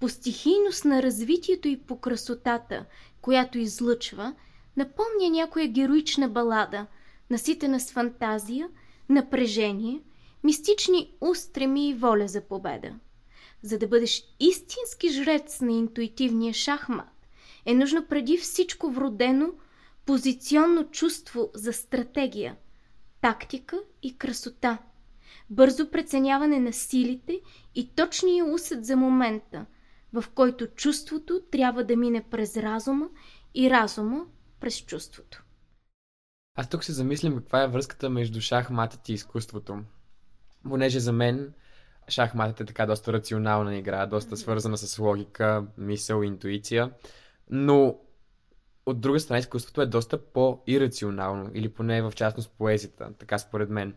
по 0.00 0.08
стихийност 0.08 0.84
на 0.84 1.02
развитието 1.02 1.68
и 1.68 1.80
по 1.80 2.00
красотата, 2.00 2.84
която 3.20 3.58
излъчва, 3.58 4.34
напомня 4.76 5.30
някоя 5.30 5.68
героична 5.68 6.28
балада, 6.28 6.86
наситена 7.30 7.80
с 7.80 7.92
фантазия, 7.92 8.68
напрежение, 9.08 10.00
мистични 10.44 11.14
устреми 11.20 11.88
и 11.88 11.94
воля 11.94 12.28
за 12.28 12.40
победа. 12.40 12.94
За 13.62 13.78
да 13.78 13.86
бъдеш 13.88 14.22
истински 14.40 15.08
жрец 15.08 15.60
на 15.60 15.72
интуитивния 15.72 16.54
шахмат, 16.54 17.28
е 17.66 17.74
нужно 17.74 18.06
преди 18.06 18.36
всичко 18.36 18.90
вродено 18.90 19.48
позиционно 20.06 20.90
чувство 20.90 21.50
за 21.54 21.72
стратегия, 21.72 22.56
тактика 23.24 23.80
и 24.02 24.18
красота, 24.18 24.78
бързо 25.50 25.90
преценяване 25.90 26.60
на 26.60 26.72
силите 26.72 27.40
и 27.74 27.94
точния 27.94 28.44
усет 28.44 28.84
за 28.84 28.96
момента, 28.96 29.66
в 30.12 30.24
който 30.34 30.66
чувството 30.66 31.42
трябва 31.50 31.84
да 31.84 31.96
мине 31.96 32.24
през 32.30 32.56
разума 32.56 33.08
и 33.54 33.70
разума 33.70 34.26
през 34.60 34.84
чувството. 34.84 35.44
Аз 36.56 36.68
тук 36.68 36.84
се 36.84 36.92
замислям 36.92 37.36
каква 37.36 37.62
е 37.62 37.68
връзката 37.68 38.10
между 38.10 38.40
шахматът 38.40 39.08
и 39.08 39.12
изкуството. 39.12 39.78
Понеже 40.68 41.00
за 41.00 41.12
мен 41.12 41.52
шахматът 42.08 42.60
е 42.60 42.64
така 42.64 42.86
доста 42.86 43.12
рационална 43.12 43.76
игра, 43.76 44.06
доста 44.06 44.36
свързана 44.36 44.78
с 44.78 44.98
логика, 44.98 45.66
мисъл, 45.78 46.22
интуиция, 46.22 46.90
но 47.50 47.98
от 48.86 49.00
друга 49.00 49.20
страна 49.20 49.38
изкуството 49.38 49.82
е 49.82 49.86
доста 49.86 50.18
по-ирационално, 50.18 51.50
или 51.54 51.68
поне 51.68 52.02
в 52.02 52.12
частност 52.16 52.50
поезията, 52.58 53.12
така 53.18 53.38
според 53.38 53.70
мен. 53.70 53.94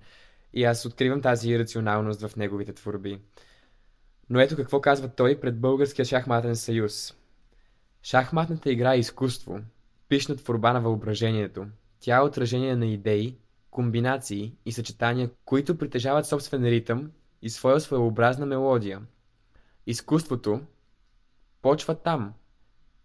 И 0.53 0.63
аз 0.63 0.85
откривам 0.85 1.21
тази 1.21 1.49
ирационалност 1.49 2.21
в 2.21 2.35
неговите 2.35 2.73
творби. 2.73 3.21
Но 4.29 4.39
ето 4.39 4.55
какво 4.55 4.81
казва 4.81 5.09
той 5.09 5.39
пред 5.39 5.59
Българския 5.59 6.05
шахматен 6.05 6.55
съюз. 6.55 7.13
Шахматната 8.03 8.71
игра 8.71 8.95
е 8.95 8.99
изкуство, 8.99 9.59
пишна 10.09 10.35
творба 10.35 10.73
на 10.73 10.81
въображението. 10.81 11.67
Тя 11.99 12.17
е 12.17 12.21
отражение 12.21 12.75
на 12.75 12.85
идеи, 12.85 13.37
комбинации 13.71 14.55
и 14.65 14.71
съчетания, 14.71 15.29
които 15.45 15.77
притежават 15.77 16.25
собствен 16.25 16.63
ритъм 16.63 17.11
и 17.41 17.49
своя 17.49 17.79
своеобразна 17.79 18.45
мелодия. 18.45 19.01
Изкуството 19.87 20.61
почва 21.61 21.95
там, 21.95 22.33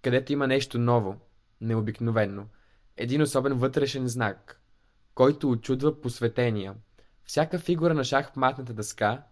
където 0.03 0.33
има 0.33 0.47
нещо 0.47 0.79
ново, 0.79 1.17
необикновено, 1.63 2.47
един 2.97 3.23
особен 3.23 3.53
вътрешен 3.53 4.09
знак, 4.09 4.61
който 5.15 5.51
очудва 5.51 6.01
посветения. 6.01 6.75
Всяка 7.25 7.59
фигура 7.59 7.95
на 7.95 8.05
шахматната 8.05 8.75
дъска 8.75 9.23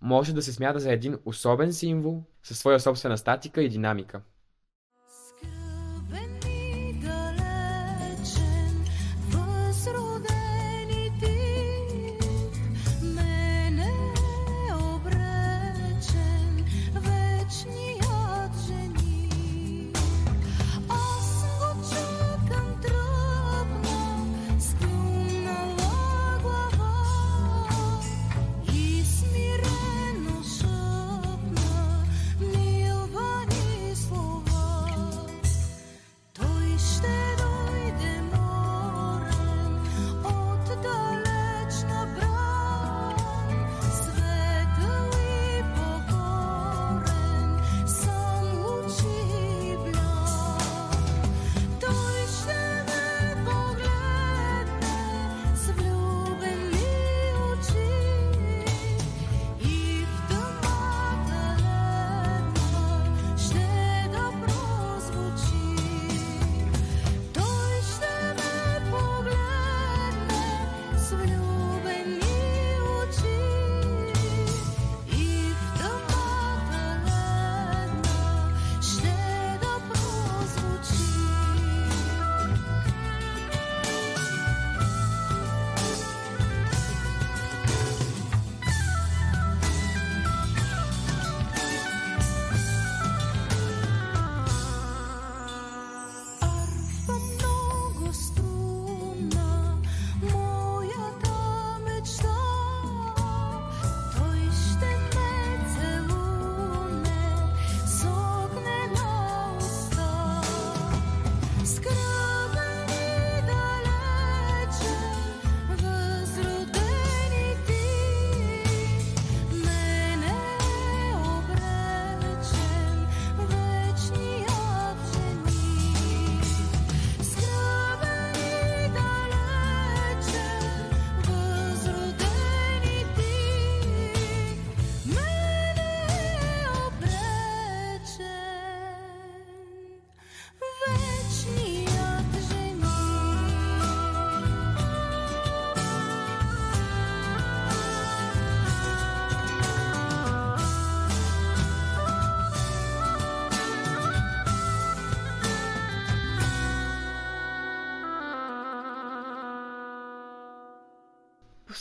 може 0.00 0.34
да 0.34 0.42
се 0.42 0.52
смята 0.52 0.80
за 0.80 0.92
един 0.92 1.18
особен 1.24 1.72
символ 1.72 2.24
със 2.42 2.58
своя 2.58 2.80
собствена 2.80 3.18
статика 3.18 3.62
и 3.62 3.68
динамика. 3.68 4.20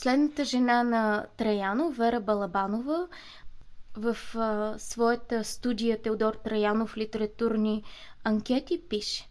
Последната 0.04 0.46
жена 0.46 0.84
на 0.84 1.26
Траяно, 1.38 1.92
Вера 1.92 2.20
Балабанова, 2.20 3.08
в 3.98 4.18
а, 4.36 4.76
своята 4.80 5.44
студия 5.44 6.02
Теодор 6.02 6.34
Траянов 6.34 6.98
литературни 6.98 7.84
анкети 8.24 8.82
пише 8.90 9.30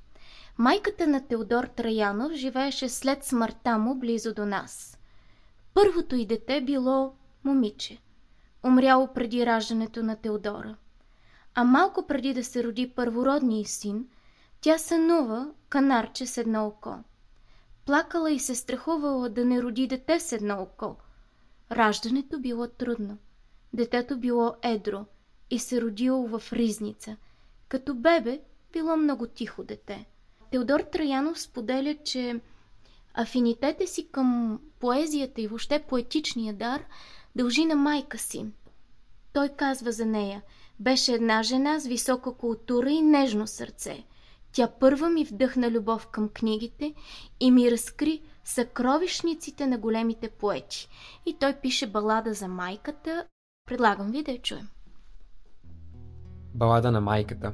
Майката 0.58 1.06
на 1.06 1.26
Теодор 1.26 1.64
Траянов 1.64 2.32
живееше 2.32 2.88
след 2.88 3.24
смъртта 3.24 3.78
му 3.78 3.94
близо 3.94 4.34
до 4.34 4.46
нас. 4.46 4.98
Първото 5.74 6.16
й 6.16 6.26
дете 6.26 6.60
било 6.60 7.14
момиче, 7.44 7.98
умряло 8.62 9.12
преди 9.14 9.46
раждането 9.46 10.02
на 10.02 10.16
Теодора. 10.16 10.76
А 11.54 11.64
малко 11.64 12.06
преди 12.06 12.34
да 12.34 12.44
се 12.44 12.64
роди 12.64 12.92
първородния 12.96 13.64
син, 13.64 14.06
тя 14.60 14.78
сънува 14.78 15.50
канарче 15.68 16.26
с 16.26 16.38
едно 16.38 16.66
око– 16.66 16.94
Плакала 17.86 18.30
и 18.30 18.38
се 18.38 18.54
страхувала 18.54 19.28
да 19.28 19.44
не 19.44 19.62
роди 19.62 19.86
дете 19.86 20.20
с 20.20 20.32
едно 20.32 20.62
око. 20.62 20.96
Раждането 21.72 22.38
било 22.38 22.66
трудно. 22.66 23.18
Детето 23.72 24.16
било 24.16 24.54
едро 24.62 25.04
и 25.50 25.58
се 25.58 25.80
родило 25.80 26.38
в 26.38 26.52
ризница. 26.52 27.16
Като 27.68 27.94
бебе 27.94 28.40
било 28.72 28.96
много 28.96 29.26
тихо 29.26 29.64
дете. 29.64 30.06
Теодор 30.50 30.80
Траянов 30.80 31.40
споделя, 31.40 31.96
че 32.04 32.40
афинитета 33.14 33.86
си 33.86 34.08
към 34.08 34.60
поезията 34.78 35.40
и 35.40 35.46
въобще 35.46 35.78
поетичния 35.78 36.54
дар 36.54 36.84
дължи 37.36 37.64
на 37.64 37.76
майка 37.76 38.18
си. 38.18 38.46
Той 39.32 39.48
казва 39.48 39.92
за 39.92 40.06
нея 40.06 40.42
Беше 40.80 41.12
една 41.12 41.42
жена 41.42 41.78
с 41.78 41.86
висока 41.86 42.34
култура 42.34 42.90
и 42.90 43.02
нежно 43.02 43.46
сърце. 43.46 44.04
Тя 44.52 44.68
първа 44.80 45.10
ми 45.10 45.24
вдъхна 45.24 45.70
любов 45.70 46.06
към 46.06 46.28
книгите 46.28 46.94
и 47.40 47.50
ми 47.50 47.70
разкри 47.70 48.22
съкровищниците 48.44 49.66
на 49.66 49.78
големите 49.78 50.28
поети. 50.28 50.88
И 51.26 51.36
той 51.40 51.54
пише 51.62 51.86
балада 51.86 52.34
за 52.34 52.48
майката. 52.48 53.26
Предлагам 53.66 54.10
ви 54.10 54.22
да 54.22 54.32
я 54.32 54.38
чуем. 54.38 54.68
Балада 56.54 56.92
на 56.92 57.00
майката 57.00 57.52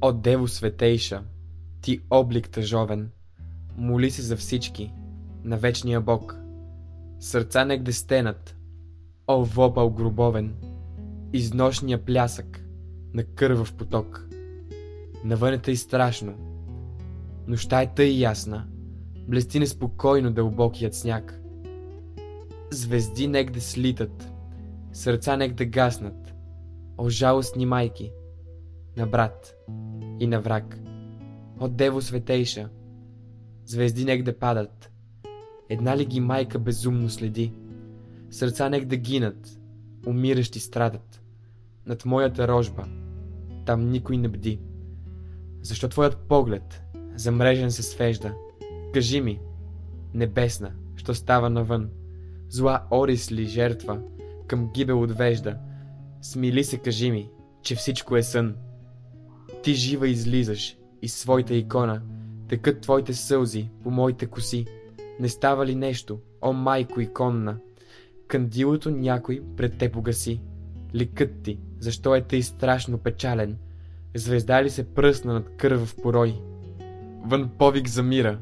О, 0.00 0.12
Дево 0.12 0.48
Светейша, 0.48 1.22
ти 1.80 2.00
облик 2.10 2.50
тъжовен, 2.50 3.10
моли 3.76 4.10
се 4.10 4.22
за 4.22 4.36
всички, 4.36 4.92
на 5.44 5.56
вечния 5.56 6.00
Бог. 6.00 6.36
Сърца 7.20 7.64
негде 7.64 7.92
стенат, 7.92 8.56
о, 9.26 9.44
вопъл 9.44 9.90
гробовен, 9.90 10.54
изношния 11.32 12.04
плясък 12.04 12.64
на 13.14 13.24
кървав 13.24 13.74
поток. 13.74 14.29
Навън 15.24 15.52
е 15.52 15.58
тъй 15.58 15.76
страшно, 15.76 16.34
нощта 17.46 17.82
е 17.82 17.94
тъй 17.94 18.10
ясна, 18.10 18.66
блести 19.28 19.58
неспокойно 19.58 20.32
дълбокият 20.32 20.94
сняг. 20.94 21.40
Звезди 22.70 23.28
негде 23.28 23.60
слитат, 23.60 24.32
сърца 24.92 25.36
негде 25.36 25.64
гаснат, 25.66 26.34
о 26.98 27.08
жалостни 27.08 27.66
майки, 27.66 28.12
на 28.96 29.06
брат 29.06 29.56
и 30.20 30.26
на 30.26 30.40
враг. 30.40 30.78
О 31.60 31.68
Дево 31.68 32.00
Светейша, 32.00 32.68
звезди 33.64 34.04
негде 34.04 34.32
падат, 34.32 34.92
една 35.68 35.96
ли 35.96 36.04
ги 36.04 36.20
майка 36.20 36.58
безумно 36.58 37.08
следи? 37.08 37.52
Сърца 38.30 38.68
негде 38.68 38.96
гинат, 38.96 39.58
умиращи 40.06 40.60
страдат, 40.60 41.22
над 41.86 42.04
моята 42.04 42.48
рожба, 42.48 42.84
там 43.66 43.90
никой 43.90 44.16
не 44.16 44.28
бди. 44.28 44.60
Защо 45.62 45.88
твоят 45.88 46.16
поглед, 46.16 46.82
замрежен 47.16 47.70
се 47.70 47.82
свежда? 47.82 48.34
Кажи 48.94 49.20
ми, 49.20 49.40
небесна, 50.14 50.72
що 50.96 51.14
става 51.14 51.50
навън? 51.50 51.90
Зла 52.48 52.82
Орис 52.90 53.32
ли 53.32 53.46
жертва, 53.46 54.00
към 54.46 54.70
гибел 54.72 55.02
отвежда? 55.02 55.58
Смили 56.22 56.64
се, 56.64 56.78
кажи 56.78 57.10
ми, 57.10 57.30
че 57.62 57.74
всичко 57.74 58.16
е 58.16 58.22
сън. 58.22 58.56
Ти 59.62 59.74
жива 59.74 60.08
излизаш, 60.08 60.76
из 61.02 61.14
своята 61.14 61.54
икона, 61.54 62.02
текат 62.48 62.80
твоите 62.80 63.14
сълзи 63.14 63.68
по 63.82 63.90
моите 63.90 64.26
коси. 64.26 64.66
Не 65.20 65.28
става 65.28 65.66
ли 65.66 65.74
нещо, 65.74 66.18
о 66.42 66.52
майко 66.52 67.00
иконна? 67.00 67.58
Кандилото 68.28 68.90
някой 68.90 69.42
пред 69.56 69.78
те 69.78 69.92
погаси. 69.92 70.40
Ликът 70.94 71.42
ти, 71.42 71.58
защо 71.78 72.14
е 72.14 72.22
тъй 72.22 72.42
страшно 72.42 72.98
печален? 72.98 73.58
Звезда 74.14 74.64
ли 74.64 74.70
се 74.70 74.94
пръсна 74.94 75.32
над 75.32 75.56
кървав 75.56 75.96
порой? 76.02 76.40
Вън 77.24 77.50
повик 77.58 77.88
за 77.88 78.02
мира, 78.02 78.38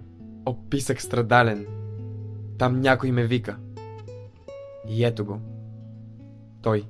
описък 0.47 1.01
страдален. 1.01 1.67
Там 2.59 2.81
някой 2.81 3.13
ме 3.13 3.27
вика. 3.27 3.59
И 4.89 5.05
ето 5.05 5.25
го. 5.25 5.41
Той. 6.63 6.85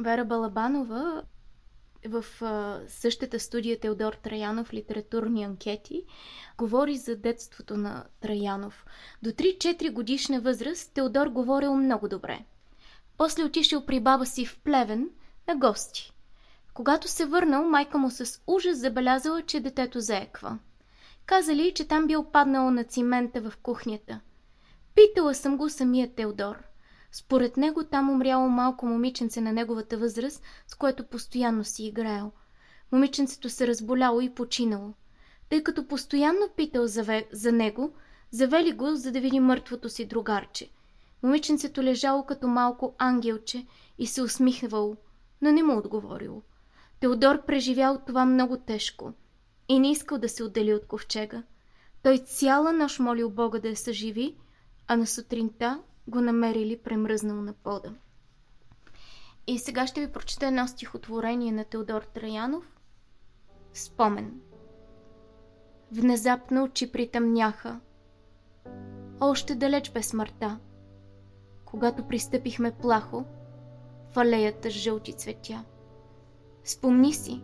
Вера 0.00 0.24
Балабанова 0.24 1.22
в 2.08 2.24
същата 2.88 3.40
студия 3.40 3.80
Теодор 3.80 4.12
Траянов 4.12 4.72
литературни 4.72 5.44
анкети 5.44 6.04
говори 6.58 6.96
за 6.96 7.16
детството 7.16 7.76
на 7.76 8.04
Траянов. 8.20 8.86
До 9.22 9.30
3-4 9.30 9.92
годишна 9.92 10.40
възраст 10.40 10.94
Теодор 10.94 11.26
говорил 11.26 11.74
много 11.74 12.08
добре. 12.08 12.38
После 13.18 13.44
отишъл 13.44 13.86
при 13.86 14.00
баба 14.00 14.26
си 14.26 14.46
в 14.46 14.58
Плевен 14.64 15.10
на 15.50 15.56
гости. 15.56 16.12
Когато 16.74 17.08
се 17.08 17.26
върнал, 17.26 17.64
майка 17.64 17.98
му 17.98 18.10
с 18.10 18.40
ужас 18.46 18.78
забелязала, 18.78 19.42
че 19.42 19.60
детето 19.60 20.00
заеква. 20.00 20.58
Казали, 21.26 21.72
че 21.74 21.88
там 21.88 22.06
бил 22.06 22.24
паднал 22.24 22.70
на 22.70 22.84
цимента 22.84 23.40
в 23.40 23.52
кухнята. 23.62 24.20
Питала 24.94 25.34
съм 25.34 25.56
го 25.56 25.70
самия 25.70 26.14
Теодор. 26.14 26.56
Според 27.12 27.56
него 27.56 27.84
там 27.84 28.10
умряло 28.10 28.48
малко 28.48 28.86
момиченце 28.86 29.40
на 29.40 29.52
неговата 29.52 29.98
възраст, 29.98 30.42
с 30.66 30.74
което 30.74 31.04
постоянно 31.04 31.64
си 31.64 31.84
играел. 31.84 32.32
Момиченцето 32.92 33.48
се 33.48 33.66
разболяло 33.66 34.20
и 34.20 34.34
починало. 34.34 34.94
Тъй 35.48 35.62
като 35.62 35.86
постоянно 35.86 36.48
питал 36.56 36.86
за, 36.86 37.22
за 37.32 37.52
него, 37.52 37.92
завели 38.30 38.72
го, 38.72 38.96
за 38.96 39.12
да 39.12 39.20
види 39.20 39.40
мъртвото 39.40 39.88
си 39.88 40.04
другарче. 40.04 40.70
Момиченцето 41.22 41.82
лежало 41.82 42.26
като 42.26 42.48
малко 42.48 42.94
ангелче 42.98 43.66
и 43.98 44.06
се 44.06 44.22
усмихвало, 44.22 44.96
но 45.42 45.52
не 45.52 45.62
му 45.62 45.78
отговорило. 45.78 46.42
Теодор 47.00 47.44
преживял 47.44 48.00
това 48.06 48.24
много 48.24 48.56
тежко 48.56 49.12
и 49.68 49.78
не 49.78 49.90
искал 49.90 50.18
да 50.18 50.28
се 50.28 50.44
отдели 50.44 50.74
от 50.74 50.86
ковчега. 50.86 51.42
Той 52.02 52.18
цяла 52.18 52.72
нощ 52.72 52.98
молил 52.98 53.30
Бога 53.30 53.58
да 53.58 53.68
я 53.68 53.76
съживи, 53.76 54.36
а 54.86 54.96
на 54.96 55.06
сутринта 55.06 55.82
го 56.08 56.20
намерили 56.20 56.78
премръзнал 56.78 57.42
на 57.42 57.52
пода. 57.52 57.94
И 59.46 59.58
сега 59.58 59.86
ще 59.86 60.06
ви 60.06 60.12
прочета 60.12 60.46
едно 60.46 60.68
стихотворение 60.68 61.52
на 61.52 61.64
Теодор 61.64 62.02
Траянов. 62.02 62.78
Спомен. 63.72 64.40
Внезапно 65.92 66.64
очи 66.64 66.92
притъмняха. 66.92 67.80
Още 69.20 69.54
далеч 69.54 69.90
бе 69.90 70.02
смъртта. 70.02 70.58
Когато 71.64 72.08
пристъпихме 72.08 72.70
плахо 72.70 73.24
в 74.12 74.18
алеята 74.18 74.70
с 74.70 74.74
жълти 74.74 75.12
цветя. 75.12 75.64
Спомни 76.64 77.12
си, 77.12 77.42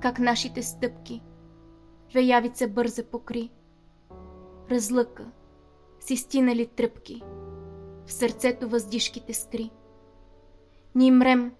как 0.00 0.18
нашите 0.18 0.62
стъпки 0.62 1.22
веявица 2.14 2.68
бърза 2.68 3.04
покри. 3.04 3.50
Разлъка, 4.70 5.30
си 6.00 6.16
стинали 6.16 6.66
тръпки– 6.66 7.22
в 8.10 8.12
сърцето 8.12 8.68
въздишките 8.68 9.34
скри. 9.34 9.70
Ни 10.94 11.10
мрем 11.10 11.52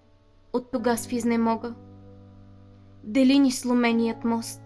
от 0.53 0.71
тогас 0.71 1.07
в 1.07 1.11
изнемога. 1.11 1.73
Дели 3.03 3.39
ни 3.39 3.51
сломеният 3.51 4.23
мост 4.23 4.61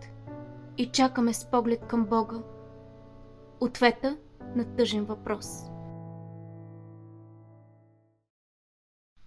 и 0.77 0.85
чакаме 0.85 1.33
с 1.33 1.51
поглед 1.51 1.85
към 1.87 2.05
Бога. 2.05 2.37
Ответа 3.59 4.17
на 4.55 4.75
тъжен 4.75 5.05
въпрос. 5.05 5.47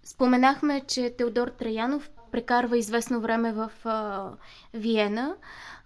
Споменахме, 0.09 0.81
че 0.87 1.15
Теодор 1.17 1.47
Траянов 1.47 2.09
прекарва 2.31 2.77
известно 2.77 3.21
време 3.21 3.53
в 3.53 3.71
а, 3.85 4.31
Виена 4.73 5.35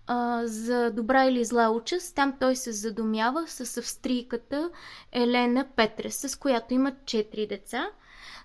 а, 0.08 0.42
за 0.46 0.92
добра 0.92 1.26
или 1.26 1.46
зла 1.46 1.70
участ. 1.70 2.16
Там 2.16 2.34
той 2.40 2.56
се 2.56 2.72
задумява 2.72 3.48
с 3.48 3.78
австрийката 3.78 4.70
Елена 5.12 5.66
Петрес, 5.76 6.30
с 6.30 6.40
която 6.40 6.74
имат 6.74 7.06
четири 7.06 7.48
деца, 7.48 7.88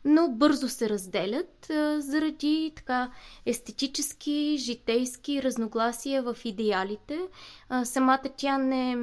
но 0.05 0.29
бързо 0.29 0.69
се 0.69 0.89
разделят 0.89 1.71
а, 1.71 2.01
заради 2.01 2.73
така 2.77 3.11
естетически, 3.47 4.57
житейски 4.59 5.43
разногласия 5.43 6.23
в 6.23 6.37
идеалите. 6.45 7.19
А, 7.69 7.85
самата 7.85 8.29
тя 8.37 8.59
не 8.59 8.97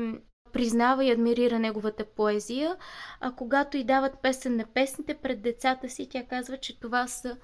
признава 0.56 1.06
и 1.06 1.12
адмирира 1.12 1.60
неговата 1.60 2.06
поезия, 2.06 2.76
а 3.22 3.32
когато 3.32 3.78
й 3.78 3.84
дават 3.84 4.20
песен 4.22 4.56
на 4.56 4.66
песните 4.74 5.14
пред 5.14 5.42
децата 5.42 5.90
си, 5.90 6.10
тя 6.10 6.24
казва, 6.24 6.58
че 6.58 6.80
това 6.80 7.08
са 7.08 7.38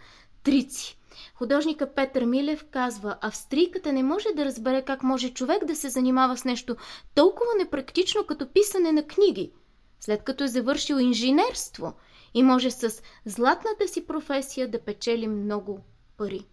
трици. 0.44 0.98
Художника 1.36 1.94
Петър 1.94 2.26
Милев 2.26 2.66
казва, 2.72 3.18
австрийката 3.22 3.94
не 3.94 4.04
може 4.04 4.28
да 4.36 4.46
разбере 4.46 4.82
как 4.82 5.04
може 5.04 5.34
човек 5.34 5.66
да 5.66 5.76
се 5.76 5.90
занимава 5.90 6.38
с 6.38 6.46
нещо 6.46 6.76
толкова 7.16 7.50
непрактично 7.58 8.24
като 8.24 8.54
писане 8.54 8.92
на 8.92 9.04
книги, 9.04 9.52
след 10.00 10.24
като 10.24 10.44
е 10.44 10.48
завършил 10.48 10.96
инженерство 10.96 11.94
и 12.34 12.44
може 12.44 12.72
с 12.72 13.02
златната 13.26 13.88
си 13.88 14.08
професия 14.08 14.68
да 14.68 14.82
печели 14.82 15.28
много 15.28 15.80
пари. 16.18 16.46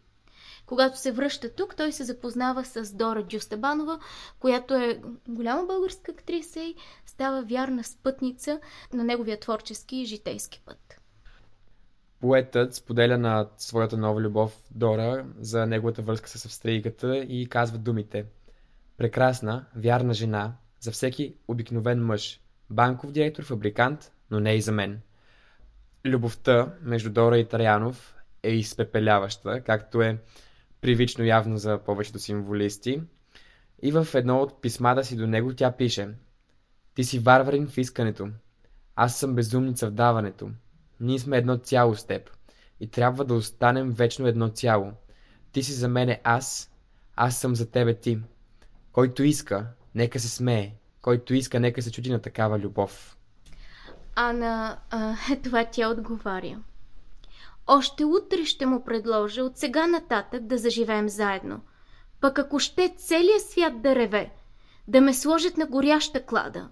Когато 0.69 0.99
се 0.99 1.13
връща 1.13 1.55
тук, 1.55 1.77
той 1.77 1.93
се 1.93 2.05
запознава 2.05 2.65
с 2.65 2.93
Дора 2.93 3.23
Дюстабанова, 3.23 3.99
която 4.41 4.75
е 4.75 5.01
голяма 5.29 5.67
българска 5.67 6.13
актриса 6.13 6.61
и 6.61 6.75
става 7.07 7.43
вярна 7.43 7.85
спътница 7.85 8.61
на 8.93 9.05
неговия 9.05 9.41
творчески 9.41 9.97
и 9.97 10.05
житейски 10.05 10.63
път. 10.67 11.01
Поетът 12.21 12.75
споделя 12.75 13.19
на 13.19 13.49
своята 13.57 13.97
нова 13.97 14.21
любов 14.21 14.57
Дора 14.71 15.27
за 15.39 15.67
неговата 15.67 16.03
връзка 16.03 16.29
с 16.29 16.45
австрийката 16.45 17.17
и 17.17 17.49
казва 17.49 17.79
думите 17.79 18.27
Прекрасна, 18.97 19.65
вярна 19.77 20.15
жена, 20.15 20.53
за 20.81 20.93
всеки 20.93 21.35
обикновен 21.49 22.07
мъж, 22.07 22.41
банков 22.71 23.13
директор, 23.13 23.45
фабрикант, 23.45 24.13
но 24.31 24.41
не 24.41 24.55
и 24.55 24.61
за 24.61 24.73
мен. 24.73 25.01
Любовта 26.05 26.75
между 26.83 27.11
Дора 27.11 27.39
и 27.39 27.49
Траянов 27.49 28.15
е 28.43 28.51
изпепеляваща, 28.51 29.61
както 29.65 30.03
е 30.03 30.19
привично 30.81 31.25
явно 31.25 31.57
за 31.59 31.79
повечето 31.79 32.19
символисти. 32.19 33.03
И 33.83 33.93
в 33.93 34.09
едно 34.15 34.41
от 34.41 34.63
писмата 34.63 35.05
си 35.05 35.17
до 35.17 35.27
него 35.27 35.55
тя 35.55 35.73
пише 35.73 36.09
Ти 36.95 37.05
си 37.05 37.19
варварин 37.19 37.67
в 37.67 37.79
искането. 37.79 38.29
Аз 38.97 39.19
съм 39.19 39.35
безумница 39.35 39.87
в 39.87 39.91
даването. 39.91 40.51
Ние 41.01 41.19
сме 41.19 41.37
едно 41.37 41.57
цяло 41.57 41.95
с 41.95 42.05
теб. 42.05 42.31
И 42.81 42.91
трябва 42.91 43.25
да 43.25 43.35
останем 43.35 43.93
вечно 43.93 44.27
едно 44.27 44.49
цяло. 44.49 44.93
Ти 45.53 45.63
си 45.63 45.73
за 45.73 45.89
мене 45.89 46.21
аз, 46.25 46.71
аз 47.17 47.39
съм 47.39 47.55
за 47.55 47.71
тебе 47.71 47.95
ти. 47.95 48.19
Който 48.93 49.23
иска, 49.23 49.67
нека 49.95 50.21
се 50.21 50.29
смее. 50.29 50.73
Който 51.03 51.35
иска, 51.35 51.61
нека 51.61 51.83
се 51.83 51.93
чуди 51.93 52.11
на 52.11 52.19
такава 52.19 52.59
любов. 52.59 53.17
А 54.15 54.33
на 54.33 54.79
а, 54.91 55.17
това 55.45 55.65
тя 55.65 55.89
отговаря. 55.91 56.59
Още 57.69 58.05
утре 58.05 58.45
ще 58.45 58.67
му 58.67 58.85
предложа 58.85 59.45
от 59.45 59.57
сега 59.57 59.87
нататък 59.87 60.47
да 60.47 60.59
заживеем 60.59 61.09
заедно. 61.09 61.61
Пък 62.21 62.39
ако 62.39 62.59
ще 62.59 62.95
целият 62.99 63.43
свят 63.43 63.83
да 63.83 63.95
реве, 63.95 64.33
да 64.89 65.01
ме 65.01 65.15
сложат 65.15 65.57
на 65.57 65.67
горяща 65.67 66.27
клада. 66.27 66.69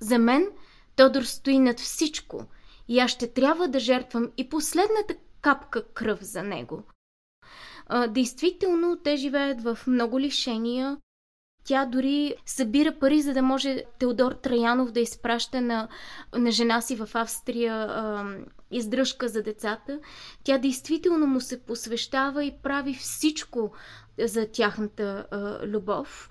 За 0.00 0.18
мен 0.18 0.48
Тодор 0.96 1.22
стои 1.22 1.58
над 1.58 1.80
всичко 1.80 2.44
и 2.88 2.98
аз 2.98 3.10
ще 3.10 3.32
трябва 3.32 3.68
да 3.68 3.78
жертвам 3.78 4.30
и 4.36 4.48
последната 4.48 5.14
капка 5.40 5.92
кръв 5.92 6.22
за 6.22 6.42
него. 6.42 6.82
А, 7.86 8.06
действително, 8.06 8.98
те 9.04 9.16
живеят 9.16 9.62
в 9.62 9.78
много 9.86 10.20
лишения. 10.20 10.98
Тя 11.68 11.86
дори 11.86 12.34
събира 12.46 12.98
пари, 12.98 13.22
за 13.22 13.34
да 13.34 13.42
може 13.42 13.84
Теодор 13.98 14.32
Траянов 14.32 14.90
да 14.90 15.00
изпраща 15.00 15.60
на, 15.60 15.88
на 16.36 16.50
жена 16.50 16.80
си 16.80 16.96
в 16.96 17.08
Австрия 17.14 17.74
а, 17.74 18.26
издръжка 18.70 19.28
за 19.28 19.42
децата. 19.42 19.98
Тя 20.44 20.58
действително 20.58 21.26
му 21.26 21.40
се 21.40 21.62
посвещава 21.62 22.44
и 22.44 22.54
прави 22.62 22.94
всичко 22.94 23.72
за 24.24 24.46
тяхната 24.46 25.26
а, 25.30 25.66
любов. 25.66 26.30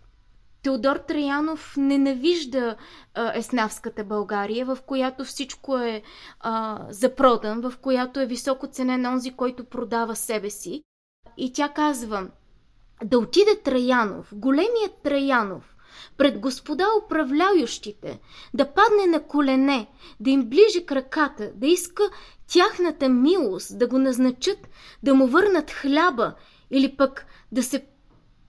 Теодор 0.64 0.96
Траянов 0.96 1.78
ненавижда 1.78 2.76
а, 3.14 3.38
еснавската 3.38 4.04
България, 4.04 4.66
в 4.66 4.78
която 4.86 5.24
всичко 5.24 5.78
е 5.78 6.02
а, 6.40 6.86
запродан, 6.90 7.62
в 7.62 7.74
която 7.82 8.20
е 8.20 8.26
високо 8.26 8.68
ценен 8.68 9.06
онзи, 9.06 9.32
който 9.32 9.66
продава 9.66 10.16
себе 10.16 10.50
си. 10.50 10.82
И 11.38 11.54
тя 11.54 11.70
казва, 11.70 12.28
да 13.04 13.20
отиде 13.20 13.62
Траянов, 13.64 14.30
големият 14.34 15.02
Траянов, 15.04 15.76
пред 16.18 16.40
господа 16.40 16.86
управляющите, 17.06 18.20
да 18.54 18.74
падне 18.74 19.06
на 19.08 19.24
колене, 19.24 19.88
да 20.20 20.30
им 20.30 20.46
ближи 20.46 20.86
краката, 20.86 21.52
да 21.56 21.68
иска 21.68 22.04
тяхната 22.48 23.10
милост, 23.10 23.78
да 23.80 23.88
го 23.88 23.98
назначат, 23.98 24.70
да 25.04 25.14
му 25.14 25.28
върнат 25.28 25.72
хляба 25.72 26.34
или 26.72 26.98
пък 26.98 27.26
да 27.52 27.64
се 27.64 27.86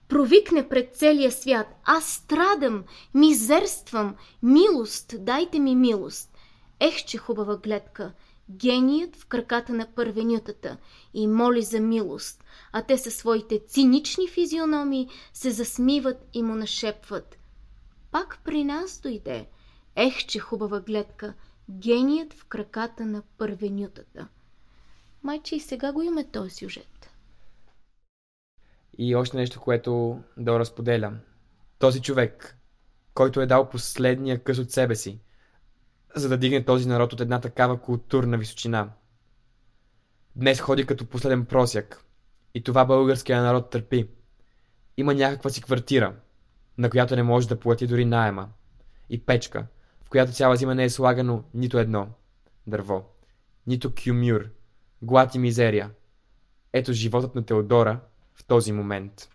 провикне 0.07 0.69
пред 0.69 0.95
целия 0.95 1.31
свят. 1.31 1.67
Аз 1.83 2.05
страдам, 2.05 2.83
мизерствам, 3.13 4.15
милост, 4.43 5.15
дайте 5.19 5.59
ми 5.59 5.75
милост. 5.75 6.37
Ех, 6.79 7.05
че 7.05 7.17
хубава 7.17 7.57
гледка! 7.57 8.11
Геният 8.51 9.15
в 9.15 9.25
краката 9.25 9.73
на 9.73 9.87
първенютата 9.95 10.77
и 11.13 11.27
моли 11.27 11.61
за 11.61 11.79
милост, 11.79 12.43
а 12.71 12.81
те 12.81 12.97
със 12.97 13.15
своите 13.15 13.59
цинични 13.67 14.27
физиономии 14.27 15.09
се 15.33 15.51
засмиват 15.51 16.27
и 16.33 16.43
му 16.43 16.55
нашепват. 16.55 17.37
Пак 18.11 18.39
при 18.43 18.63
нас 18.63 18.99
дойде. 18.99 19.47
Ех, 19.95 20.25
че 20.25 20.39
хубава 20.39 20.79
гледка! 20.79 21.33
Геният 21.71 22.33
в 22.33 22.45
краката 22.45 23.05
на 23.05 23.23
първенютата. 23.37 24.27
Майче 25.23 25.55
и 25.55 25.59
сега 25.59 25.91
го 25.91 26.01
има 26.01 26.23
този 26.23 26.49
сюжет. 26.49 27.11
И 28.97 29.15
още 29.15 29.37
нещо, 29.37 29.61
което 29.61 30.19
да 30.37 30.59
разподеля. 30.59 31.13
Този 31.79 32.01
човек, 32.01 32.57
който 33.13 33.41
е 33.41 33.45
дал 33.45 33.69
последния 33.69 34.43
къс 34.43 34.57
от 34.57 34.71
себе 34.71 34.95
си, 34.95 35.19
за 36.15 36.29
да 36.29 36.37
дигне 36.37 36.65
този 36.65 36.87
народ 36.87 37.13
от 37.13 37.21
една 37.21 37.41
такава 37.41 37.81
културна 37.81 38.37
височина. 38.37 38.89
Днес 40.35 40.59
ходи 40.59 40.85
като 40.85 41.05
последен 41.05 41.45
просяк. 41.45 42.05
И 42.53 42.63
това 42.63 42.85
българския 42.85 43.41
народ 43.41 43.69
търпи. 43.69 44.09
Има 44.97 45.13
някаква 45.13 45.49
си 45.49 45.61
квартира, 45.61 46.15
на 46.77 46.89
която 46.89 47.15
не 47.15 47.23
може 47.23 47.47
да 47.47 47.59
плати 47.59 47.87
дори 47.87 48.05
найема. 48.05 48.49
И 49.09 49.25
печка, 49.25 49.67
в 50.03 50.09
която 50.09 50.31
цяла 50.31 50.55
зима 50.55 50.75
не 50.75 50.83
е 50.83 50.89
слагано 50.89 51.43
нито 51.53 51.79
едно 51.79 52.07
дърво. 52.67 53.05
Нито 53.67 53.93
кюмюр, 54.03 54.49
глад 55.01 55.35
и 55.35 55.39
мизерия. 55.39 55.91
Ето 56.73 56.93
животът 56.93 57.35
на 57.35 57.45
Теодора 57.45 57.99
в 58.35 58.45
този 58.45 58.71
момент. 58.71 59.29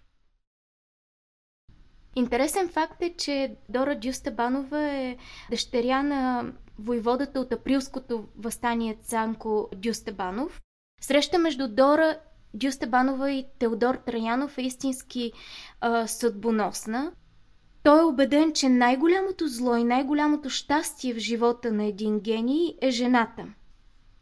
Интересен 2.17 2.69
факт 2.69 3.03
е, 3.03 3.15
че 3.19 3.57
Дора 3.69 3.99
Дюстабанова 3.99 4.93
е 4.93 5.17
дъщеря 5.51 6.03
на 6.03 6.53
войводата 6.79 7.41
от 7.41 7.53
априлското 7.53 8.25
възстание 8.39 8.97
Цанко 9.05 9.69
Дюстабанов. 9.77 10.61
Среща 11.01 11.39
между 11.39 11.69
Дора 11.69 12.19
Дюстабанова 12.55 13.31
и 13.31 13.47
Теодор 13.59 13.95
Траянов 13.95 14.59
е 14.59 14.63
истински 14.63 15.33
а, 15.81 16.07
съдбоносна. 16.07 17.13
Той 17.83 18.01
е 18.01 18.05
убеден, 18.05 18.53
че 18.53 18.69
най-голямото 18.69 19.49
зло 19.49 19.77
и 19.77 19.85
най-голямото 19.85 20.51
щастие 20.51 21.15
в 21.15 21.19
живота 21.19 21.73
на 21.73 21.85
един 21.85 22.21
гений 22.21 22.75
е 22.83 22.91
жената– 22.91 23.47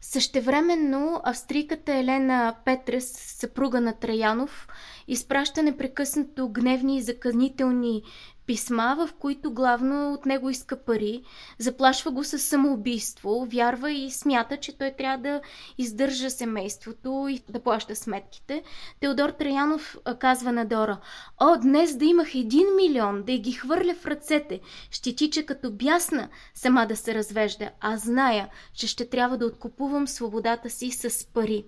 Същевременно 0.05 1.21
австрийката 1.23 1.93
Елена 1.93 2.55
Петрес, 2.65 3.11
съпруга 3.39 3.81
на 3.81 3.93
Траянов, 3.93 4.67
изпраща 5.07 5.63
непрекъснато 5.63 6.49
гневни 6.49 6.97
и 6.97 7.01
заказнителни 7.01 8.03
писма, 8.45 8.95
в 8.99 9.13
които 9.13 9.53
главно 9.53 10.13
от 10.13 10.25
него 10.25 10.49
иска 10.49 10.83
пари, 10.83 11.23
заплашва 11.57 12.11
го 12.11 12.23
с 12.23 12.39
самоубийство, 12.39 13.47
вярва 13.49 13.91
и 13.91 14.11
смята, 14.11 14.57
че 14.57 14.77
той 14.77 14.91
трябва 14.91 15.17
да 15.17 15.41
издържа 15.77 16.29
семейството 16.29 17.27
и 17.29 17.43
да 17.49 17.63
плаща 17.63 17.95
сметките. 17.95 18.63
Теодор 18.99 19.29
Траянов 19.29 19.97
казва 20.19 20.51
на 20.51 20.65
Дора, 20.65 20.99
О, 21.39 21.57
днес 21.61 21.95
да 21.95 22.05
имах 22.05 22.35
един 22.35 22.67
милион, 22.75 23.23
да 23.23 23.37
ги 23.37 23.51
хвърля 23.51 23.95
в 23.95 24.05
ръцете, 24.05 24.59
ще 24.91 25.15
тича 25.15 25.45
като 25.45 25.71
бясна 25.71 26.29
сама 26.53 26.85
да 26.85 26.95
се 26.95 27.15
развежда. 27.15 27.69
Аз 27.79 28.01
зная, 28.01 28.49
че 28.73 28.87
ще 28.87 29.09
трябва 29.09 29.37
да 29.37 29.45
откупувам 29.45 30.07
свободата 30.07 30.69
си 30.69 30.91
с 30.91 31.27
пари. 31.33 31.65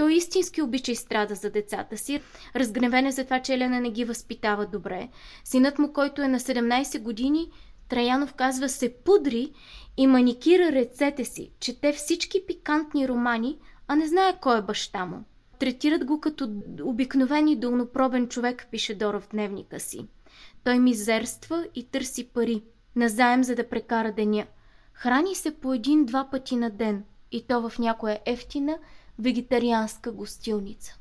Той 0.00 0.14
истински 0.14 0.62
обича 0.62 0.92
и 0.92 0.96
страда 0.96 1.34
за 1.34 1.50
децата 1.50 1.98
си. 1.98 2.20
Разгневен 2.56 3.06
е 3.06 3.12
за 3.12 3.24
това, 3.24 3.42
че 3.42 3.54
Елена 3.54 3.80
не 3.80 3.90
ги 3.90 4.04
възпитава 4.04 4.66
добре. 4.66 5.08
Синът 5.44 5.78
му, 5.78 5.92
който 5.92 6.22
е 6.22 6.28
на 6.28 6.40
17 6.40 7.02
години, 7.02 7.50
Траянов 7.88 8.34
казва, 8.34 8.68
се 8.68 8.94
пудри 8.94 9.52
и 9.96 10.06
маникира 10.06 10.72
ръцете 10.72 11.24
си, 11.24 11.50
чете 11.60 11.92
всички 11.92 12.46
пикантни 12.46 13.08
романи, 13.08 13.58
а 13.88 13.96
не 13.96 14.08
знае 14.08 14.38
кой 14.40 14.58
е 14.58 14.62
баща 14.62 15.04
му. 15.04 15.24
Третират 15.58 16.04
го 16.04 16.20
като 16.20 16.48
обикновен 16.82 17.48
и 17.48 17.56
долнопробен 17.56 18.28
човек, 18.28 18.66
пише 18.70 18.94
Дора 18.94 19.20
в 19.20 19.28
дневника 19.28 19.80
си. 19.80 20.06
Той 20.64 20.78
мизерства 20.78 21.66
и 21.74 21.84
търси 21.84 22.28
пари, 22.28 22.62
назаем 22.96 23.44
за 23.44 23.54
да 23.54 23.68
прекара 23.68 24.12
деня. 24.12 24.46
Храни 24.92 25.34
се 25.34 25.50
по 25.50 25.74
един-два 25.74 26.28
пъти 26.30 26.56
на 26.56 26.70
ден, 26.70 27.04
и 27.32 27.46
то 27.46 27.68
в 27.68 27.78
някоя 27.78 28.20
ефтина, 28.26 28.78
вегетарианска 29.20 30.12
гостилница. 30.12 30.99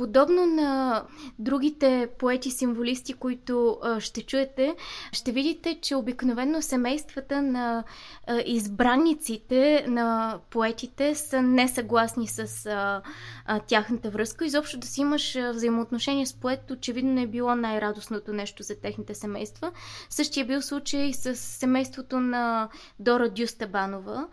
Подобно 0.00 0.46
на 0.46 1.02
другите 1.38 2.08
поети-символисти, 2.18 3.12
които 3.14 3.78
а, 3.82 4.00
ще 4.00 4.22
чуете, 4.22 4.76
ще 5.12 5.32
видите, 5.32 5.78
че 5.82 5.94
обикновено 5.94 6.62
семействата 6.62 7.42
на 7.42 7.84
а, 8.26 8.42
избранниците 8.46 9.84
на 9.88 10.38
поетите 10.50 11.14
са 11.14 11.42
несъгласни 11.42 12.28
с 12.28 12.66
а, 12.66 13.02
а, 13.46 13.58
тяхната 13.60 14.10
връзка. 14.10 14.46
Изобщо 14.46 14.78
да 14.78 14.86
си 14.86 15.00
имаш 15.00 15.38
взаимоотношение 15.52 16.26
с 16.26 16.34
поет, 16.34 16.70
очевидно 16.70 17.20
е 17.20 17.26
било 17.26 17.54
най-радостното 17.54 18.32
нещо 18.32 18.62
за 18.62 18.80
техните 18.80 19.14
семейства. 19.14 19.72
Същия 20.10 20.46
бил 20.46 20.62
случай 20.62 21.12
с 21.12 21.36
семейството 21.36 22.20
на 22.20 22.68
Дора 22.98 23.30
Дюстабанова. 23.30 24.26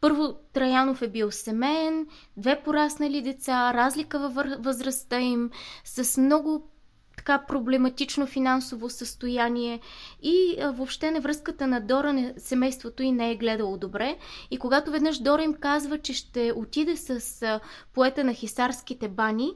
Първо 0.00 0.34
Траянов 0.52 1.02
е 1.02 1.08
бил 1.08 1.30
семейен, 1.30 2.06
две 2.36 2.62
пораснали 2.64 3.22
деца, 3.22 3.74
разлика 3.74 4.18
във 4.18 4.34
възрастта 4.58 5.20
им, 5.20 5.50
с 5.84 6.20
много 6.20 6.70
така 7.16 7.46
проблематично 7.46 8.26
финансово 8.26 8.90
състояние 8.90 9.80
и 10.22 10.56
а, 10.60 10.70
въобще 10.70 11.10
не 11.10 11.20
връзката 11.20 11.66
на 11.66 11.80
Дора, 11.80 12.12
не, 12.12 12.34
семейството 12.36 13.02
и 13.02 13.12
не 13.12 13.30
е 13.30 13.36
гледало 13.36 13.76
добре. 13.76 14.18
И 14.50 14.58
когато 14.58 14.90
веднъж 14.90 15.18
Дора 15.18 15.42
им 15.42 15.54
казва, 15.54 15.98
че 15.98 16.12
ще 16.12 16.52
отиде 16.56 16.96
с 16.96 17.42
а, 17.42 17.60
поета 17.94 18.24
на 18.24 18.34
Хисарските 18.34 19.08
бани, 19.08 19.52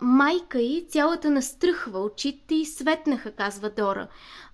майка 0.00 0.60
й 0.60 0.86
цялата 0.88 1.30
настръхва, 1.30 2.00
очите 2.00 2.54
и 2.54 2.64
светнаха, 2.64 3.32
казва 3.32 3.70
Дора. 3.70 4.08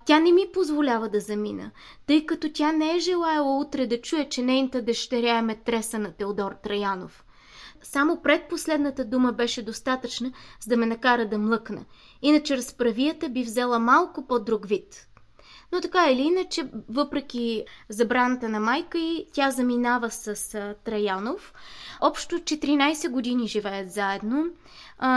Тя 0.09 0.21
не 0.21 0.33
ми 0.33 0.47
позволява 0.53 1.09
да 1.09 1.21
замина, 1.21 1.71
тъй 2.07 2.27
като 2.27 2.53
тя 2.53 2.73
не 2.73 2.97
е 2.97 2.99
желаяла 2.99 3.59
утре 3.59 3.87
да 3.87 4.01
чуе, 4.01 4.29
че 4.29 4.43
нейната 4.43 4.83
дъщеря 4.83 5.39
е 5.39 5.43
метреса 5.43 5.99
на 5.99 6.13
Теодор 6.13 6.53
Траянов. 6.53 7.25
Само 7.83 8.23
предпоследната 8.23 9.05
дума 9.05 9.33
беше 9.33 9.63
достатъчна, 9.63 10.33
за 10.61 10.69
да 10.69 10.77
ме 10.77 10.87
накара 10.87 11.29
да 11.29 11.39
млъкна. 11.39 11.85
Иначе 12.23 12.57
разправията 12.57 13.29
би 13.29 13.43
взела 13.43 13.79
малко 13.79 14.27
по-друг 14.27 14.67
вид. 14.67 15.08
Но 15.73 15.81
така 15.81 16.11
или 16.11 16.23
иначе, 16.23 16.71
въпреки 16.89 17.65
забраната 17.89 18.49
на 18.49 18.61
майка 18.61 18.99
й, 18.99 19.27
тя 19.33 19.51
заминава 19.51 20.11
с 20.11 20.75
Траянов. 20.85 21.55
Общо 22.01 22.37
14 22.37 23.11
години 23.11 23.49
живеят 23.49 23.93
заедно. 23.93 24.45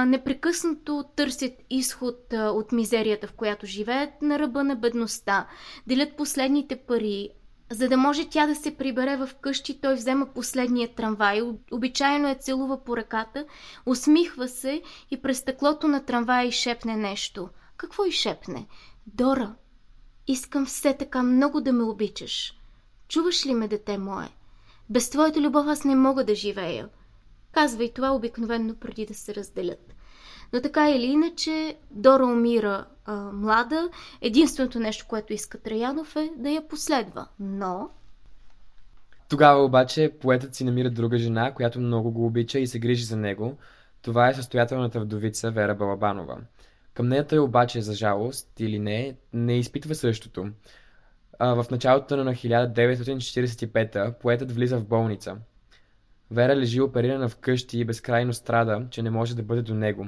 Непрекъснато 0.06 1.06
търсят 1.16 1.54
изход 1.70 2.34
от 2.34 2.72
мизерията, 2.72 3.28
в 3.28 3.34
която 3.34 3.66
живеят, 3.66 4.22
на 4.22 4.40
ръба 4.40 4.64
на 4.64 4.76
бедността. 4.76 5.48
Делят 5.88 6.18
последните 6.18 6.76
пари, 6.76 7.30
за 7.70 7.90
да 7.90 7.98
може 7.98 8.30
тя 8.30 8.48
да 8.48 8.56
се 8.56 8.78
прибере 8.78 9.18
в 9.18 9.30
къщи, 9.42 9.82
той 9.82 9.96
взема 9.96 10.26
последния 10.26 10.96
трамвай, 10.96 11.42
обичайно 11.72 12.28
е 12.28 12.36
целува 12.36 12.84
по 12.84 12.98
ръката, 12.98 13.46
усмихва 13.86 14.48
се 14.48 14.82
и 15.12 15.22
през 15.22 15.38
стъклото 15.38 15.88
на 15.88 16.06
трамвая 16.06 16.48
и 16.48 16.52
шепне 16.52 16.98
нещо. 16.98 17.50
Какво 17.78 18.06
и 18.06 18.12
шепне? 18.12 18.68
Дора, 19.08 19.56
искам 20.28 20.66
все 20.66 20.94
така 20.98 21.24
много 21.24 21.62
да 21.62 21.74
ме 21.74 21.84
обичаш. 21.84 22.54
Чуваш 23.08 23.46
ли 23.46 23.54
ме, 23.54 23.68
дете 23.68 23.98
мое? 23.98 24.30
Без 24.90 25.10
твоята 25.10 25.42
любов 25.42 25.68
аз 25.68 25.84
не 25.84 25.96
мога 25.96 26.24
да 26.24 26.36
живея. 26.36 26.90
Казва 27.52 27.84
и 27.84 27.94
това 27.94 28.12
обикновенно 28.12 28.76
преди 28.76 29.06
да 29.06 29.14
се 29.14 29.36
разделят. 29.36 29.96
Но 30.54 30.62
така 30.62 30.90
или 30.90 31.06
иначе, 31.06 31.76
Дора 31.92 32.26
умира 32.26 32.86
а, 33.06 33.16
млада. 33.16 33.90
Единственото 34.22 34.80
нещо, 34.80 35.06
което 35.08 35.34
иска 35.34 35.60
Траянов 35.60 36.16
е 36.16 36.32
да 36.38 36.50
я 36.50 36.68
последва. 36.68 37.28
Но... 37.40 37.90
Тогава 39.30 39.64
обаче 39.64 40.12
поетът 40.22 40.56
си 40.56 40.64
намира 40.64 40.90
друга 40.90 41.18
жена, 41.18 41.54
която 41.54 41.80
много 41.80 42.12
го 42.12 42.26
обича 42.26 42.60
и 42.60 42.68
се 42.68 42.80
грижи 42.80 43.04
за 43.04 43.18
него. 43.18 43.58
Това 44.02 44.30
е 44.30 44.34
състоятелната 44.34 45.00
вдовица 45.00 45.52
Вера 45.52 45.76
Балабанова. 45.76 46.38
Към 47.02 47.08
нея 47.08 47.28
той 47.28 47.40
обаче, 47.40 47.82
за 47.82 47.94
жалост 47.94 48.60
или 48.60 48.80
не, 48.80 49.16
не 49.34 49.58
изпитва 49.58 49.96
същото. 49.96 50.50
А, 51.40 51.64
в 51.64 51.72
началото 51.72 52.24
на 52.24 52.34
1945 52.34 54.14
поетът 54.14 54.52
влиза 54.52 54.78
в 54.78 54.88
болница. 54.88 55.38
Вера 56.32 56.56
лежи 56.56 56.82
оперирана 56.82 57.30
вкъщи 57.30 57.80
и 57.80 57.86
безкрайно 57.86 58.34
страда, 58.34 58.88
че 58.92 59.02
не 59.02 59.10
може 59.10 59.36
да 59.36 59.44
бъде 59.44 59.62
до 59.62 59.74
него. 59.74 60.08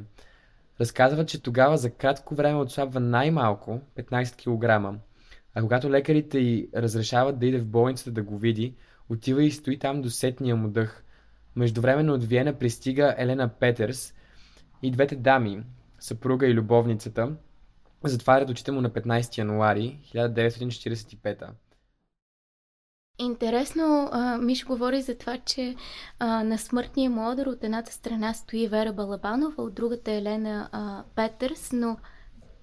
Разказва, 0.80 1.26
че 1.26 1.42
тогава 1.42 1.78
за 1.78 1.92
кратко 1.92 2.36
време 2.36 2.60
отслабва 2.60 3.00
най-малко 3.00 3.82
15 3.98 4.36
кг. 4.36 5.00
А 5.56 5.62
когато 5.62 5.92
лекарите 5.92 6.40
й 6.40 6.70
разрешават 6.76 7.40
да 7.40 7.46
иде 7.46 7.60
в 7.60 7.68
болницата 7.68 8.12
да 8.12 8.24
го 8.24 8.38
види, 8.38 8.76
отива 9.10 9.44
и 9.44 9.52
стои 9.52 9.80
там 9.80 10.02
до 10.02 10.10
сетния 10.10 10.56
му 10.56 10.68
дъх. 10.68 11.04
Междувременно 11.56 12.14
от 12.14 12.24
Виена 12.24 12.54
пристига 12.54 13.16
Елена 13.18 13.50
Петерс 13.50 14.14
и 14.84 14.92
двете 14.92 15.16
дами, 15.16 15.64
съпруга 16.04 16.48
и 16.48 16.54
любовницата, 16.54 17.36
затварят 18.04 18.50
очите 18.50 18.72
му 18.72 18.82
на 18.82 18.90
15 18.90 19.38
януари 19.38 20.00
1945 20.16 21.50
Интересно, 23.20 24.10
а, 24.12 24.38
Миш 24.38 24.66
говори 24.66 25.02
за 25.02 25.18
това, 25.18 25.38
че 25.38 25.76
а, 26.20 26.44
на 26.44 26.58
смъртния 26.58 27.10
модър 27.10 27.46
от 27.48 27.64
едната 27.64 27.92
страна 27.92 28.34
стои 28.34 28.68
Вера 28.68 28.94
Балабанова, 28.94 29.64
от 29.64 29.74
другата 29.74 30.12
Елена 30.12 30.70
а, 30.72 31.04
Петърс, 31.16 31.72
но 31.74 31.98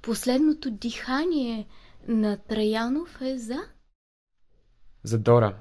последното 0.03 0.71
дихание 0.71 1.67
на 2.09 2.37
Траянов 2.37 3.21
е 3.21 3.39
за... 3.39 3.59
За 5.03 5.19
Дора. 5.19 5.57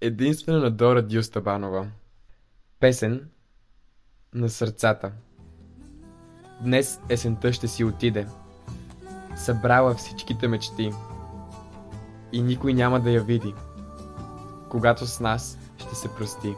Единствено 0.00 0.58
на 0.58 0.70
Дора 0.70 1.02
Дюстабанова. 1.02 1.90
Песен 2.80 3.30
на 4.34 4.48
сърцата. 4.48 5.12
Днес 6.60 7.00
есента 7.08 7.52
ще 7.52 7.68
си 7.68 7.84
отиде. 7.84 8.26
Събрала 9.36 9.94
всичките 9.94 10.48
мечти. 10.48 10.92
И 12.32 12.42
никой 12.42 12.74
няма 12.74 13.00
да 13.00 13.10
я 13.10 13.22
види 13.22 13.54
когато 14.68 15.06
с 15.06 15.20
нас 15.20 15.58
ще 15.78 15.94
се 15.94 16.08
прости. 16.08 16.54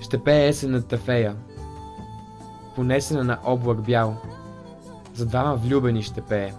Ще 0.00 0.24
пее 0.24 0.48
есенната 0.48 0.98
фея, 0.98 1.36
понесена 2.74 3.24
на 3.24 3.38
облак 3.44 3.82
бял, 3.82 4.16
за 5.14 5.26
двама 5.26 5.56
влюбени 5.56 6.02
ще 6.02 6.20
пее, 6.20 6.52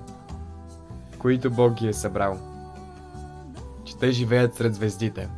които 1.20 1.52
Бог 1.52 1.74
ги 1.74 1.88
е 1.88 1.94
събрал. 1.94 2.38
Че 3.84 3.98
те 3.98 4.12
живеят 4.12 4.56
сред 4.56 4.76
звездите, 4.76 5.30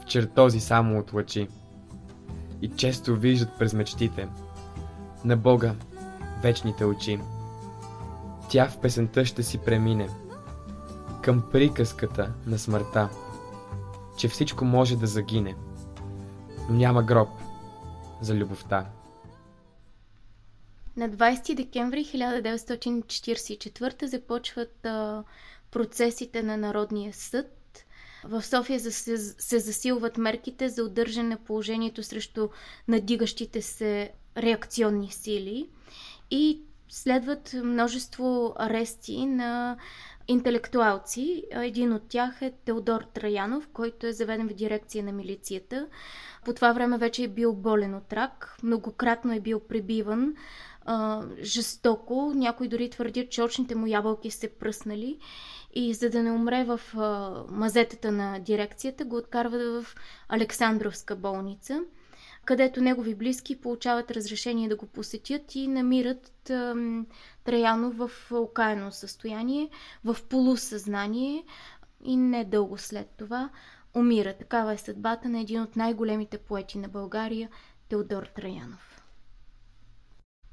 в 0.00 0.04
чертози 0.04 0.60
само 0.60 0.98
от 0.98 1.12
лъчи, 1.12 1.48
и 2.62 2.68
често 2.68 3.16
виждат 3.16 3.58
през 3.58 3.74
мечтите 3.74 4.28
на 5.24 5.36
Бога 5.36 5.74
вечните 6.42 6.84
очи. 6.84 7.20
Тя 8.50 8.68
в 8.68 8.80
песента 8.80 9.24
ще 9.24 9.42
си 9.42 9.58
премине 9.58 10.08
към 11.22 11.42
приказката 11.52 12.32
на 12.46 12.58
смъртта 12.58 13.08
че 14.18 14.28
всичко 14.28 14.64
може 14.64 14.96
да 14.96 15.06
загине, 15.06 15.56
но 16.68 16.76
няма 16.76 17.02
гроб 17.02 17.28
за 18.20 18.34
любовта. 18.34 18.86
На 20.96 21.10
20 21.10 21.54
декември 21.54 22.04
1944 22.04 24.04
започват 24.04 24.86
а, 24.86 25.24
процесите 25.70 26.42
на 26.42 26.56
Народния 26.56 27.12
съд. 27.12 27.54
В 28.24 28.42
София 28.42 28.80
се, 28.80 29.18
се 29.18 29.58
засилват 29.58 30.18
мерките 30.18 30.68
за 30.68 30.84
удържане 30.84 31.28
на 31.28 31.36
положението 31.36 32.02
срещу 32.02 32.48
надигащите 32.88 33.62
се 33.62 34.12
реакционни 34.38 35.10
сили 35.10 35.68
и 36.30 36.62
следват 36.88 37.52
множество 37.64 38.54
арести 38.56 39.26
на 39.26 39.76
интелектуалци. 40.28 41.44
Един 41.50 41.92
от 41.92 42.02
тях 42.08 42.42
е 42.42 42.52
Теодор 42.64 43.02
Траянов, 43.02 43.68
който 43.72 44.06
е 44.06 44.12
заведен 44.12 44.48
в 44.48 44.54
дирекция 44.54 45.04
на 45.04 45.12
милицията. 45.12 45.86
По 46.44 46.52
това 46.52 46.72
време 46.72 46.98
вече 46.98 47.22
е 47.22 47.28
бил 47.28 47.52
болен 47.52 47.94
от 47.94 48.12
рак, 48.12 48.56
многократно 48.62 49.34
е 49.34 49.40
бил 49.40 49.60
пребиван 49.60 50.34
а, 50.84 51.22
жестоко. 51.42 52.32
Някои 52.34 52.68
дори 52.68 52.90
твърдят, 52.90 53.30
че 53.30 53.42
очните 53.42 53.74
му 53.74 53.86
ябълки 53.86 54.30
се 54.30 54.48
пръснали 54.48 55.18
и 55.74 55.94
за 55.94 56.10
да 56.10 56.22
не 56.22 56.32
умре 56.32 56.64
в 56.64 56.80
а, 56.96 57.42
мазетата 57.50 58.12
на 58.12 58.38
дирекцията, 58.38 59.04
го 59.04 59.16
откарват 59.16 59.62
в 59.62 59.94
Александровска 60.28 61.16
болница– 61.16 61.80
където 62.48 62.80
негови 62.80 63.14
близки 63.14 63.60
получават 63.60 64.10
разрешение 64.10 64.68
да 64.68 64.76
го 64.76 64.86
посетят 64.86 65.54
и 65.54 65.68
намират 65.68 66.50
ам, 66.50 67.06
Траяно 67.44 67.90
в 67.90 68.10
окаяно 68.32 68.92
състояние, 68.92 69.70
в 70.04 70.16
полусъзнание 70.28 71.44
и 72.04 72.16
недълго 72.16 72.78
след 72.78 73.08
това 73.18 73.50
умира. 73.94 74.34
Такава 74.34 74.72
е 74.72 74.78
съдбата 74.78 75.28
на 75.28 75.40
един 75.40 75.62
от 75.62 75.76
най-големите 75.76 76.38
поети 76.38 76.78
на 76.78 76.88
България, 76.88 77.48
Теодор 77.88 78.22
Траянов. 78.22 79.02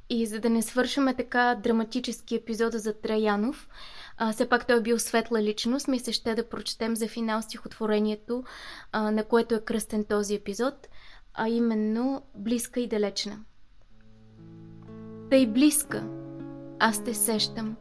И 0.09 0.25
за 0.25 0.39
да 0.39 0.49
не 0.49 0.61
свършваме 0.61 1.13
така 1.13 1.55
драматически 1.63 2.35
епизода 2.35 2.79
за 2.79 2.93
Траянов, 2.93 3.69
а, 4.17 4.33
все 4.33 4.49
пак 4.49 4.67
той 4.67 4.77
е 4.77 4.81
бил 4.81 4.99
светла 4.99 5.43
личност, 5.43 5.87
ми 5.87 5.99
се 5.99 6.11
ще 6.11 6.35
да 6.35 6.49
прочетем 6.49 6.95
за 6.95 7.07
финал 7.07 7.41
стихотворението, 7.41 8.43
а, 8.91 9.11
на 9.11 9.23
което 9.23 9.55
е 9.55 9.59
кръстен 9.59 10.03
този 10.03 10.35
епизод– 10.35 10.87
а 11.37 11.49
именно 11.49 12.21
близка 12.35 12.79
и 12.79 12.87
далечна. 12.87 13.39
Тъй 15.29 15.47
близка, 15.47 16.03
аз 16.79 17.03
те 17.03 17.13
сещам, 17.13 17.75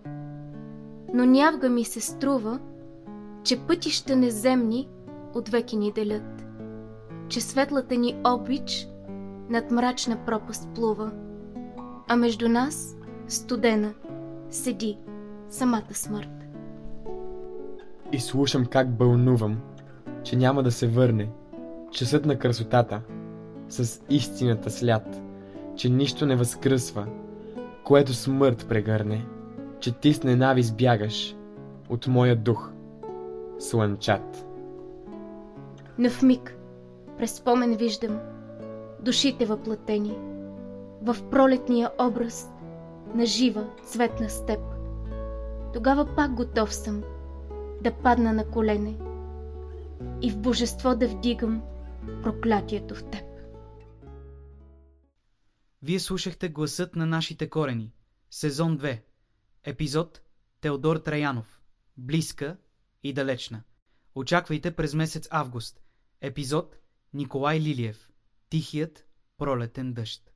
но 1.15 1.25
нявга 1.25 1.69
ми 1.69 1.85
се 1.85 2.01
струва, 2.01 2.59
че 3.45 3.61
пътища 3.61 4.17
неземни 4.17 4.89
от 5.35 5.49
веки 5.49 5.77
ни 5.77 5.93
делят, 5.93 6.47
че 7.29 7.41
светлата 7.41 7.97
ни 7.97 8.17
обич 8.27 8.89
над 9.49 9.71
мрачна 9.71 10.25
пропаст 10.27 10.69
плува, 10.75 11.13
а 12.09 12.17
между 12.17 12.49
нас 12.49 12.97
студена 13.29 13.95
седи 14.51 14.99
самата 15.49 15.95
смърт. 15.95 16.31
И 18.13 18.21
слушам 18.21 18.67
как 18.67 18.97
бълнувам, 18.97 19.61
че 20.23 20.37
няма 20.37 20.63
да 20.63 20.71
се 20.71 20.89
върне 20.89 21.29
часът 21.93 22.27
на 22.27 22.39
красотата 22.39 23.01
с 23.69 24.03
истината 24.11 24.71
след, 24.71 25.23
че 25.77 25.89
нищо 25.89 26.27
не 26.27 26.37
възкръсва, 26.37 27.07
което 27.85 28.15
смърт 28.15 28.67
прегърне, 28.69 29.27
че 29.81 29.93
ти 29.93 30.13
с 30.15 30.23
ненавис 30.23 30.73
бягаш 30.73 31.37
от 31.89 32.07
моя 32.07 32.37
дух, 32.37 32.71
слънчат. 33.59 34.47
В 35.99 36.23
миг, 36.23 36.57
през 37.19 37.35
спомен 37.35 37.77
виждам, 37.77 38.21
душите 39.01 39.47
въплатени, 39.47 40.19
в 41.03 41.17
пролетния 41.31 41.91
образ 42.01 42.51
на 43.15 43.27
жива 43.27 43.65
цветна 43.83 44.31
степ. 44.31 44.61
Тогава 45.73 46.07
пак 46.17 46.35
готов 46.35 46.75
съм 46.75 47.03
да 47.81 47.93
падна 47.93 48.33
на 48.33 48.45
колене 48.45 48.95
и 50.23 50.31
в 50.31 50.39
божество 50.39 50.95
да 50.95 51.09
вдигам 51.09 51.63
проклятието 52.23 52.95
в 52.95 53.05
теб. 53.05 53.24
Вие 55.87 56.01
слушахте 56.01 56.49
гласът 56.49 56.97
на 56.97 57.07
нашите 57.07 57.51
корени. 57.51 57.95
Сезон 58.31 58.79
2. 58.79 59.03
Епизод 59.65 60.23
Теодор 60.61 60.97
Траянов. 60.97 61.63
Близка 61.97 62.57
и 63.03 63.13
далечна. 63.13 63.63
Очаквайте 64.15 64.77
през 64.77 64.95
месец 64.95 65.29
август. 65.31 65.83
Епизод 66.21 66.77
Николай 67.13 67.61
Лилиев. 67.61 68.11
Тихият 68.51 69.07
пролетен 69.39 69.93
дъжд. 69.93 70.34